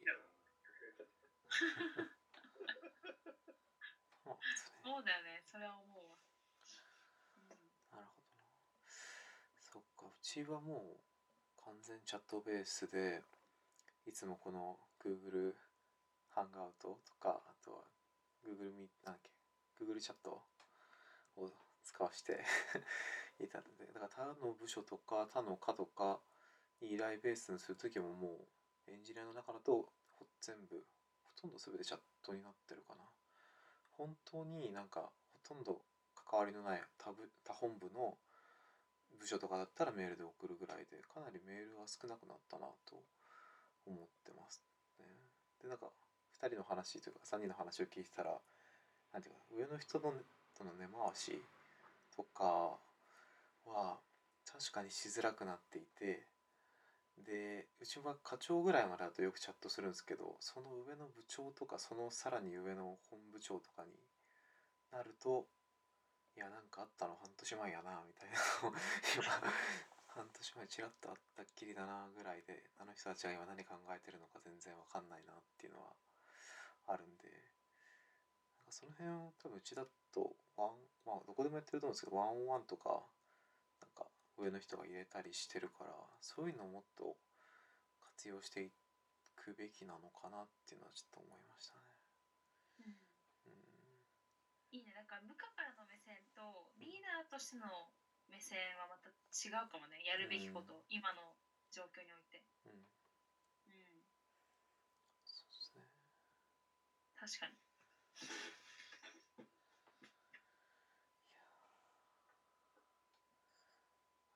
[4.85, 5.41] そうだよね。
[5.49, 6.21] それは思うわ、
[7.37, 7.49] うん。
[7.49, 7.57] なる
[8.13, 8.45] ほどな。
[9.59, 10.07] そっか。
[10.07, 13.25] うちはもう完全チャットベースで
[14.07, 15.55] いつもこの Google
[16.31, 17.79] ハンガウトとかあとは
[18.45, 19.31] Google ミなんだっけ
[19.85, 20.43] Google チャット
[21.37, 21.51] を
[21.83, 22.45] 使わして
[23.41, 26.21] いたのでだから他の部署とか他の課とか
[26.81, 28.49] に依頼ベースにする時もも
[28.87, 29.93] うエンジニアの中だと
[30.41, 30.85] 全部
[31.23, 33.03] ほとんど全てチャットになってるかな。
[33.93, 35.85] 本当になんかほとんど
[36.15, 38.19] 関わりのない他部他本部の
[39.19, 43.05] 部署とかだったらメールで送るぐらいでかなりメールが少なくなったなと
[43.87, 44.63] 思ってます
[44.99, 45.07] ね。
[45.63, 45.87] でなんか
[46.43, 48.39] 2人の話というか3人の話を聞いてたら
[49.13, 50.13] なんていうか上の人の
[50.57, 51.43] との根回し
[52.15, 52.79] とか
[53.67, 53.99] は
[54.47, 56.27] 確かにしづらくなっていて
[57.19, 63.91] でうちは課長ぐらいまでだとよくチャットするんですけどその上の部長とかそのさらに上の本部長とかに
[64.93, 65.47] なると
[66.37, 68.39] いやなんかあったの半年前やなみたいな
[69.17, 69.23] 今
[70.15, 75.91] 半年前ちらっとあったっきりだなぐらいであの人たちが今何考えてるのか全然わかんないなっていうのは
[76.87, 77.27] あるんで
[78.63, 79.83] なんかその辺は多分うちだ
[80.15, 83.03] とワンまあどこでもやってると思うんですけどワンオンワンとか
[83.83, 84.07] なんか
[84.39, 85.91] 上の人が入れたりしてるから
[86.23, 87.19] そういうのをもっと
[88.15, 88.71] 活用してい
[89.35, 91.83] くべきなのかなっていうのはちょっと思いましたね。
[92.87, 94.79] うん。
[94.79, 94.95] いいね。
[94.95, 97.67] なんか部下からの目線とリーダーとしての
[98.35, 100.03] 目線はまた違うかもね。
[100.05, 101.39] やるべきこと、今の
[101.71, 102.43] 状況において。
[102.67, 102.73] うん。
[103.69, 104.05] うん。
[105.27, 105.85] そうですね。
[107.17, 107.55] 確かに。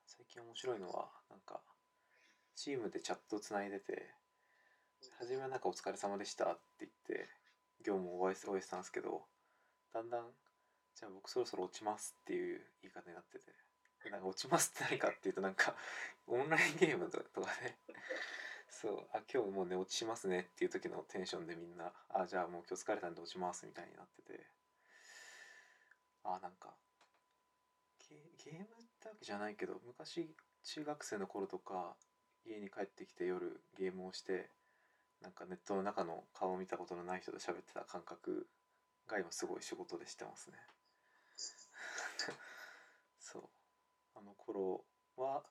[0.07, 1.61] 最近面白いのはなんか
[2.57, 4.15] チームでチャットつないでて
[5.19, 7.29] 初めはなんか「お疲れ様でした」って言って
[7.85, 9.27] 業務を終えてたんですけど
[9.93, 10.35] だんだん
[10.95, 13.53] 「じゃあ僕そろそろ落ちます」っていう言い方になってて。
[13.53, 13.68] で
[14.11, 15.75] なんか落ちますって何かっていうとなんか
[16.27, 17.25] オンラインゲームとか
[17.63, 17.77] で
[18.69, 24.59] そうあ今日もう寝落ちしますねっていう時のテンションでみんなあじゃあもう今日疲れたんで落ちますみたいになってて。
[26.25, 26.75] あなんか
[28.11, 28.67] ゲゲームっ
[29.01, 31.97] てわけじゃないけど昔中学生の頃とか
[32.45, 34.51] 家に帰ってきて夜ゲームをして
[35.23, 38.47] なんかネットの中の顔を見たことのない人と喋ってた感覚
[39.07, 40.59] が今すごい仕事でしてますね
[43.19, 43.43] そう
[44.19, 44.85] あの頃
[45.17, 45.47] は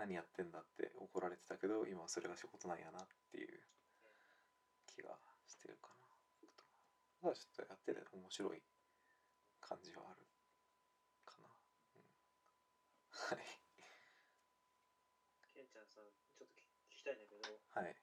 [0.00, 3.60] 何やってんだって怒られてたけど今はそれが仕事なんやなっていう
[4.88, 5.12] 気が
[5.44, 7.28] してるかな。
[7.28, 8.62] だからちょっとやってて面白い
[9.60, 10.24] 感じはある
[11.24, 11.48] かな、
[11.96, 12.04] うん、
[13.12, 13.44] はい。
[15.52, 16.56] ケンちゃんさん、ちょっと
[16.92, 17.96] 聞きたいんだけど、はい。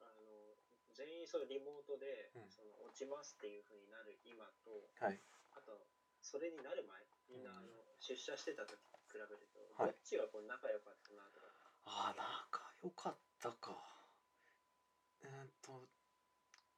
[0.00, 0.56] あの
[0.94, 2.48] 全員そのリモートで、うん。
[2.52, 5.20] その落ちますっていうふうになる今と、はい。
[5.56, 5.88] あと、
[6.20, 8.78] それになる前、みんなあの出社してた時
[9.10, 9.92] 比べると、はい。
[9.92, 11.46] どっちがこう仲良かったなとか、
[11.86, 13.76] ああ仲良かったか。
[15.22, 15.88] えーっと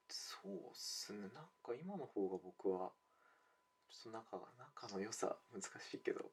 [0.08, 1.28] そうっすね。
[1.34, 2.90] なんか今の方が僕は
[3.88, 6.30] ちょっと仲が仲の良さ難しいけど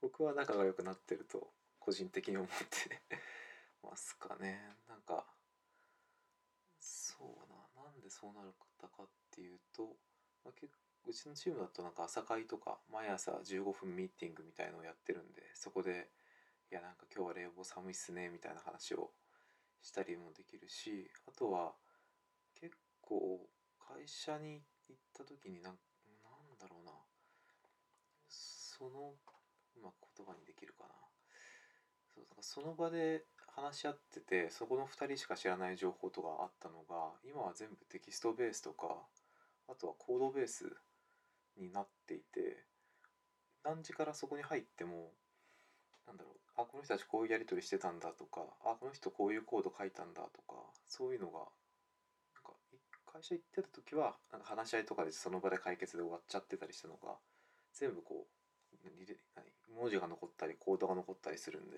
[0.00, 3.00] 僕は仲が良くなってると個人的に思って
[3.82, 4.76] ますかね。
[4.88, 5.26] なんか
[6.80, 9.96] そうななんでそうなったかっていうと、
[10.44, 10.72] まあ、結
[11.08, 16.10] うちのチームだとなんか朝会とか毎朝15分ミーティングみたいのをやってるんでそこで
[16.70, 19.10] いやなんか今日は冷房寒いっすねみたいな話を
[19.82, 21.72] したりもできるしあとは
[22.60, 23.48] 結構
[23.78, 25.78] 会社に行った時にななん
[26.58, 26.92] だろうな
[28.28, 29.14] その
[29.76, 30.94] うまく言葉にできるかな。
[32.14, 39.06] そうだからその場で話し合っててそこの2人しか知らない情報とかあったのが今は全部テキストベースとか
[39.68, 40.64] あとはコードベース
[41.58, 42.64] になっていて
[43.64, 45.10] 何時からそこに入っても
[46.06, 50.54] なんだろうあこの人たちこういうやり取りしてたんだとかあこの人こういうコード書いたんだとか
[50.86, 51.48] そういうのがなん
[52.44, 52.52] か
[53.12, 57.16] 会社行ってた時はなんか話し合いとかでその場で解決で終わっちゃってたりしたのが
[57.74, 58.36] 全部こう
[59.76, 61.76] 文字が残ったりコードが残ったりするんで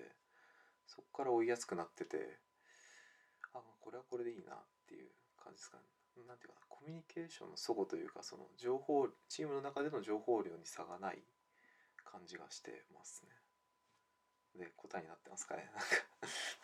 [0.87, 2.39] そこから追いやすくなってて
[3.53, 4.57] あこれはこれでいいなっ
[4.87, 5.83] ていう感じですかね。
[6.27, 11.19] なんていうかなコミュニケーションの齟齬というかその情報チームの中での情報量に差がない
[12.03, 13.39] 感じがしてますね。
[14.57, 15.87] で答えになってますかねなんか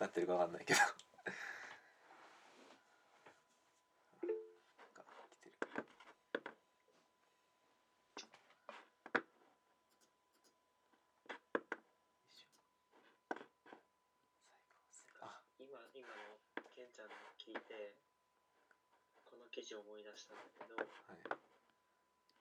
[0.00, 0.94] なってるかわかんないけどなんか
[5.30, 5.62] 来てるよ
[12.32, 12.48] いしょ
[14.90, 16.14] 最後あ今、今の
[16.74, 17.96] ケンちゃんの聞いて、
[19.76, 21.20] この記事を思い出したんだけど、はい。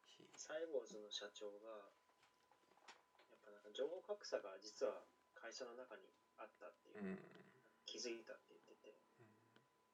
[0.07, 1.91] ひサイボーズの社長が、
[3.27, 5.03] やっぱなんか情報格差が実は
[5.35, 6.07] 会社の中に
[6.39, 7.19] あったっていうう、ん。
[7.83, 8.95] 気づいたって言ってて、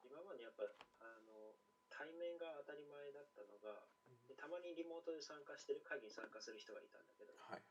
[0.06, 0.70] 今までやっぱ
[1.02, 1.58] あの
[1.90, 3.84] 対面が当たり前だったのが
[4.30, 7.62] でたまにリモートで参加してる会議に参加する人がいたんだけど、はい。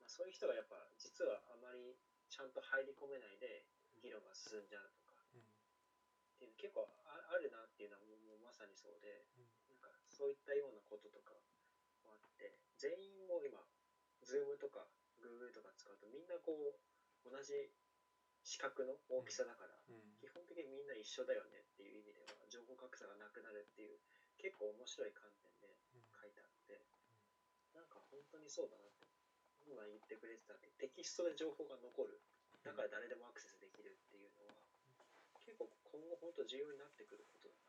[0.00, 1.94] まあ、そういう人がやっぱ実はあまり
[2.28, 3.62] ちゃんと入り込めないで
[4.02, 9.26] 議論が進んじゃうとかっていうの結構ああるなっていうのはもうもうまさにそうで
[9.66, 11.34] なんかそういったようなこととか
[12.06, 13.58] もあって全員も今
[14.22, 14.86] Zoom とか
[15.18, 16.78] Google とか使うとみんなこう
[17.26, 17.74] 同じ
[18.44, 20.20] 四角の大きさだから、うん。
[20.20, 23.96] 基本的にみんな一緒だよねっていう意味では情報格差がなくなるっていう
[24.36, 25.72] 結構面白い観点で
[26.12, 26.76] 書いてあって
[27.72, 29.08] なんか本当にそうだなって
[29.64, 32.20] 今言ってくれてたテキストで情報が残る。
[32.60, 34.56] だから誰でもアクセスできるっていうのは
[35.40, 37.63] 結構今後本当重要になってくることだ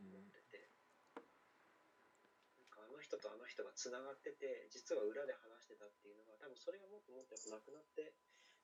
[0.00, 0.70] なって
[1.16, 1.28] うん。
[2.58, 8.14] なんかあの人とあの人がつながってて実は裏で話してたっていうのが多分それがもっともっとなくなって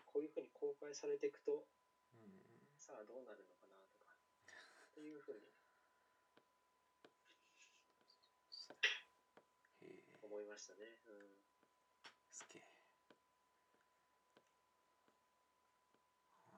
[0.06, 1.66] こういうふうに公開されていくと
[2.12, 4.16] うんさあどうなるのかなとかっ
[4.94, 5.52] ていうふうに。
[10.28, 11.00] 思いましたね。
[11.08, 11.38] うん。
[12.30, 12.62] すげえ。
[12.62, 12.68] は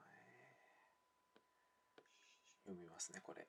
[0.03, 0.11] い。
[2.71, 3.47] 読みますねこれ後で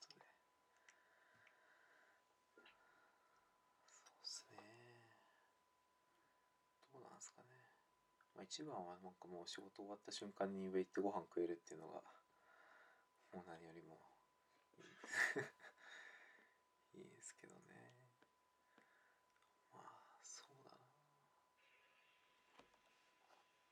[0.00, 0.24] そう
[4.20, 4.56] っすね
[6.92, 7.48] どうなんですかね
[8.33, 12.00] まああ、一番はなんかもう仕事終わった瞬間に上行ってご飯食えるっていうのが
[13.32, 13.98] もう何よりも
[16.94, 17.04] いい。
[17.16, 17.96] ですけどね。
[19.72, 20.76] まあそうだな。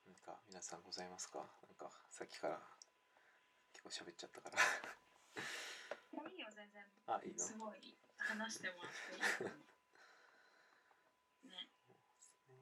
[0.07, 1.39] なんか皆さんございますか？
[1.69, 2.61] なんかさっきから
[3.73, 4.59] 結構喋っちゃったから。
[6.31, 6.85] いいよ全然。
[7.07, 7.39] あいいの？
[7.45, 9.59] すごい話してもらっていいと思う
[11.49, 11.69] ね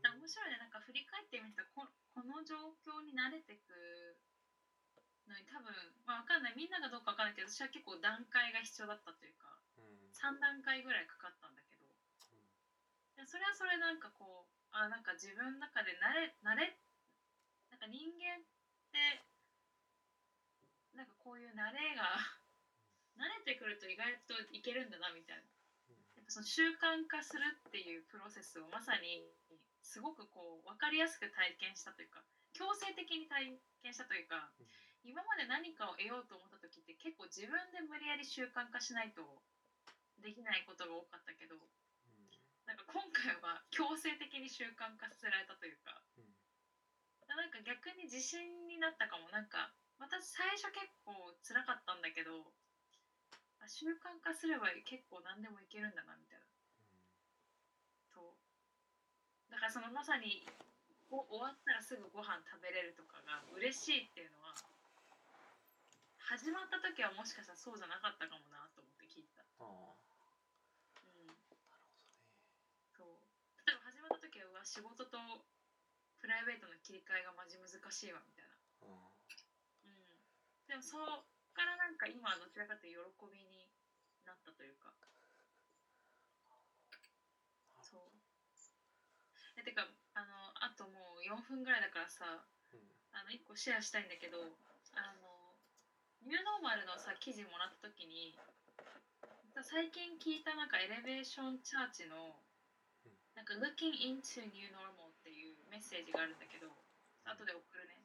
[0.03, 0.59] 面白いね。
[0.63, 2.55] なんか振り返ってみたらここの状
[2.87, 4.15] 況に慣れてく
[5.27, 5.75] のに多分
[6.07, 6.55] まあわかんない。
[6.55, 10.15] みんながどうかわかんないけど私は結構段階が必要だったというかうん。
[10.15, 11.83] 3段階ぐらいかかったんだけど。
[13.19, 16.79] でそれはそれなんかこうあなんか自分の中で慣れ慣れ
[17.71, 18.43] なんか人間っ
[18.95, 19.21] て
[20.95, 22.17] なんかこういう慣れが
[23.19, 25.43] 慣れてくると意外といけるんだなみたいな。
[26.17, 29.23] やっぱその習慣化するっていうプロセスをまさに
[29.83, 32.23] すごくこう分かりやすく体験したというか
[32.53, 34.67] 強制的に体験したというかうん。
[35.01, 39.41] 今まで何かを得ようと思った時って結構自分で無理やり習慣化しないと
[40.21, 41.57] できないことが多かったけど
[42.69, 46.37] なんか今回は強制的に習慣化させられたというかうん。
[47.31, 49.31] なんか逆に自信になったかも。
[49.31, 51.15] なんか私最初結構
[51.45, 52.53] 辛かったんだけど
[53.61, 56.45] あ習慣化すれば結構何でもいけるんだなみたいな
[58.17, 58.37] と
[59.51, 60.47] だからそのまさに
[61.11, 64.55] お終わったらすぐご飯食べれるとかが嬉しいっていうのは
[66.31, 69.91] 始まった時はもしかしたらそうじゃなかったかもなと思って聞いた、うん、
[71.03, 71.83] なるほどね。
[72.95, 73.19] そう。
[73.67, 75.19] 例えば始まった時は仕事と
[76.23, 78.55] プライベートの切り替えがマジ難しいわみたいな。
[78.87, 79.11] うん。
[79.83, 80.07] うん、
[80.71, 83.67] でもそこからなんか今はどちらかというと喜びに
[84.23, 84.95] なったというか。
[87.83, 88.30] そう
[89.61, 89.85] えてか
[90.17, 92.41] あのあともう4分ぐらいだからさ
[92.73, 92.81] うん。
[93.13, 94.39] あの1個シェアしたいんだけど
[94.95, 95.53] あの
[96.25, 98.33] ニューノーマルのさ記事もらった時に
[99.61, 102.39] 最近聞いたなんかエレベーションチャーチの
[103.05, 103.13] うん。
[103.37, 106.71] なんか Looking into New Normal っていうメッセージがあるんだけど
[107.29, 108.01] 後で送るね。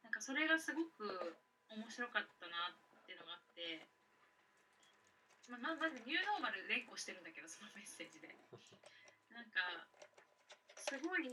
[0.00, 1.36] なんかそれがすごく
[1.68, 3.84] 面白かったなっていうのがあって
[5.48, 8.28] まままずニューノーマル連呼してるんだけどそのメッセージで。
[9.32, 9.86] なんか
[10.88, 11.28] すごい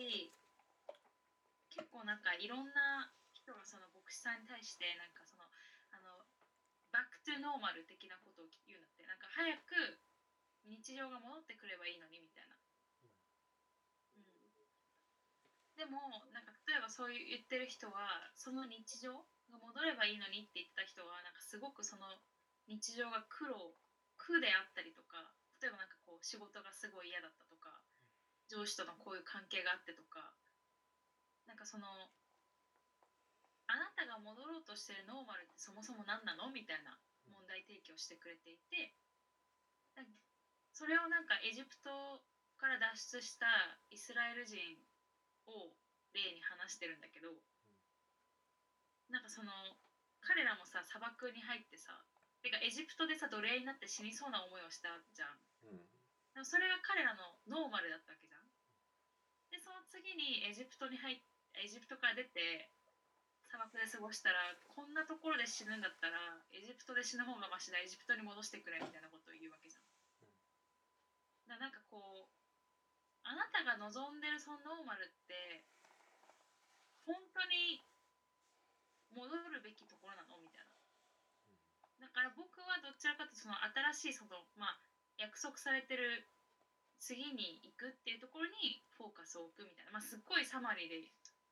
[1.71, 5.47] 結構なんかいろんな人がその牧師さんに対してなんかその
[5.95, 6.27] あの
[6.91, 10.03] バックトゥノーマル的なことを言うんだってなんか早く
[10.67, 12.59] 日常が戻ってくればいいのにみたいな、
[14.19, 14.27] うん、
[15.79, 16.03] でも
[16.35, 22.11] なんか例えばそう言ってる人はその日常が戻ればいいのにって言ってた人はなんかすごくその
[22.67, 23.71] 日常が苦労
[24.19, 25.31] 苦であったりとか
[25.63, 27.54] 例えばなんかこう仕事がすごい嫌だったとか
[28.49, 30.33] 上司とのこういう関係があってとか
[31.47, 31.85] なんかその
[33.67, 36.49] あなたが戻ろうとしてるノーマルってそもそも何なの？
[36.53, 38.93] みたいな問題提起をしてくれていて
[40.73, 42.21] それをなんかエジプト
[42.57, 43.47] から脱出した
[43.89, 44.59] イスラエル人
[45.47, 45.73] を
[46.13, 47.33] 例に話してるんだけど
[49.09, 49.77] なんかその
[50.21, 51.93] 彼らもさ砂漠に入ってさ
[52.41, 55.41] てかエジプトでさ奴隷になって死にそうな思いをしたじゃん。
[55.65, 55.81] うん。
[56.33, 58.24] でもそれが彼らのノーマルだったわけ
[59.95, 61.17] 次にエジプトに入っ
[61.55, 62.67] エジプトから出て
[63.47, 67.79] 砂漠で過ごしたらこんなところで死ぬんだったらエジプトで死ぬ方がマシだ。
[67.79, 69.87] エジプトに戻してくれみたいなことを言うわけじゃん。
[71.47, 72.35] だなんかこう
[73.23, 75.63] あなたが望んでるそのノーマルって
[77.07, 77.79] 本当に
[79.15, 80.65] 戻るべきところなのみたい
[81.95, 82.07] な。
[82.07, 83.55] だから僕はどちらかというとその
[83.95, 84.77] 新しいそのまあ
[85.17, 86.27] 約束されてる
[87.05, 89.93] 次に行くっていうところにフォーカスを置くみたいな。
[89.93, 91.05] まあすっごいサマリーで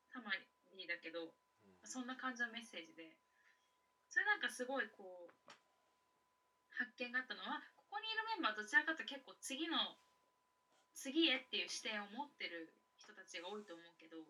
[0.09, 1.29] サマリーだけど
[1.85, 3.13] そんな感じのメッセージで。
[4.09, 5.33] それなんかすごいこう
[6.69, 9.97] 発見があったのはここにいるメンバーはどちらかというと結構次の
[10.93, 14.21] 次へっていう視点を持ってる人たちが多いと思うけど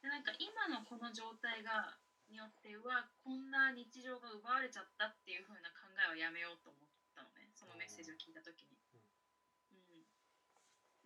[0.00, 2.00] でなんか今のこの状態が
[2.32, 7.52] によってはこんな日常が奪われちゃったっていう風な考えはやめようと思ったのね。
[7.52, 8.87] そのメッセージを聞いた時に。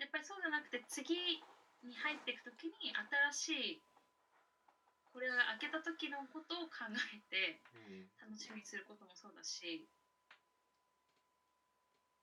[0.03, 1.14] うん、やっぱりそうじゃなくて次
[1.86, 2.90] に入っていく時に
[3.32, 3.82] 新しい
[5.12, 9.86] これが開けた時のことを考えてうん楽しみにすることもそうだし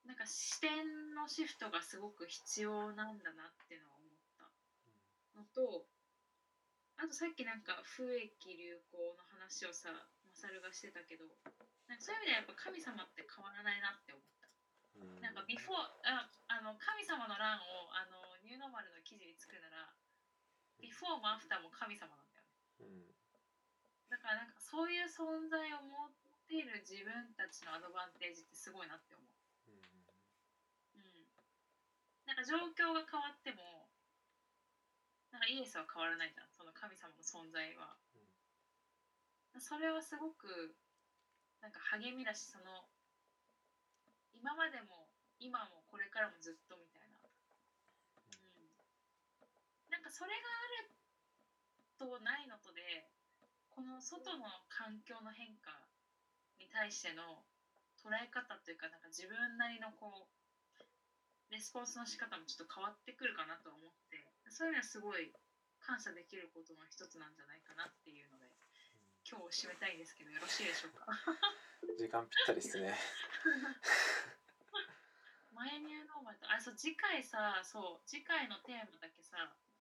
[0.04, 4.50] なんか視点のシフトがすごく必要なんだなっていうのは思った
[5.38, 5.86] のと
[6.98, 9.88] あとさっきなんか不益流行の話をさ
[10.26, 11.24] マサルがしてたけど
[11.86, 14.39] なんかそういう意味ではやっぱ神様って変わらないなって思った。
[14.96, 15.20] うん。
[15.20, 19.94] なんか before ああの神様の欄をあのニューノーマルの記事に作るなら
[20.80, 22.56] before も after も神様なんだよね。
[22.80, 23.14] うん
[24.10, 26.10] だからなんかそういう存在を持っ
[26.50, 29.30] ている自分たちのアドバンテージってすごいなって思う。
[29.70, 29.86] うん。
[30.98, 31.30] うん。
[32.26, 33.86] なんか状況が変わっても
[35.30, 36.50] なんかイエスは変わらないじゃん。
[36.50, 37.94] その神様の存在は、
[39.58, 40.74] それはすごく
[41.60, 42.86] なんか励みだしその
[44.40, 45.04] 今までも
[45.36, 48.72] 今もこれからもずっとみたいな、うん、
[49.92, 50.96] なんかそれがある
[52.00, 53.04] とないのとで
[53.68, 55.76] この外の環境の変化
[56.56, 57.44] に対しての
[58.00, 65.36] 捉え方というかなんか自分なりのこうレスポンスの仕方もちょっと変わってくるかなと思ってそういうのはすごい
[65.84, 68.48] 感謝できることの一つなんじゃないかなっていうので
[69.28, 71.12] 今日を締めたいんですけどよろしいでしょうか？
[71.98, 72.96] 時間ぴったりですね。
[75.52, 79.54] 前ニューノーマルとあそう次回さそう次回のテーマだけさ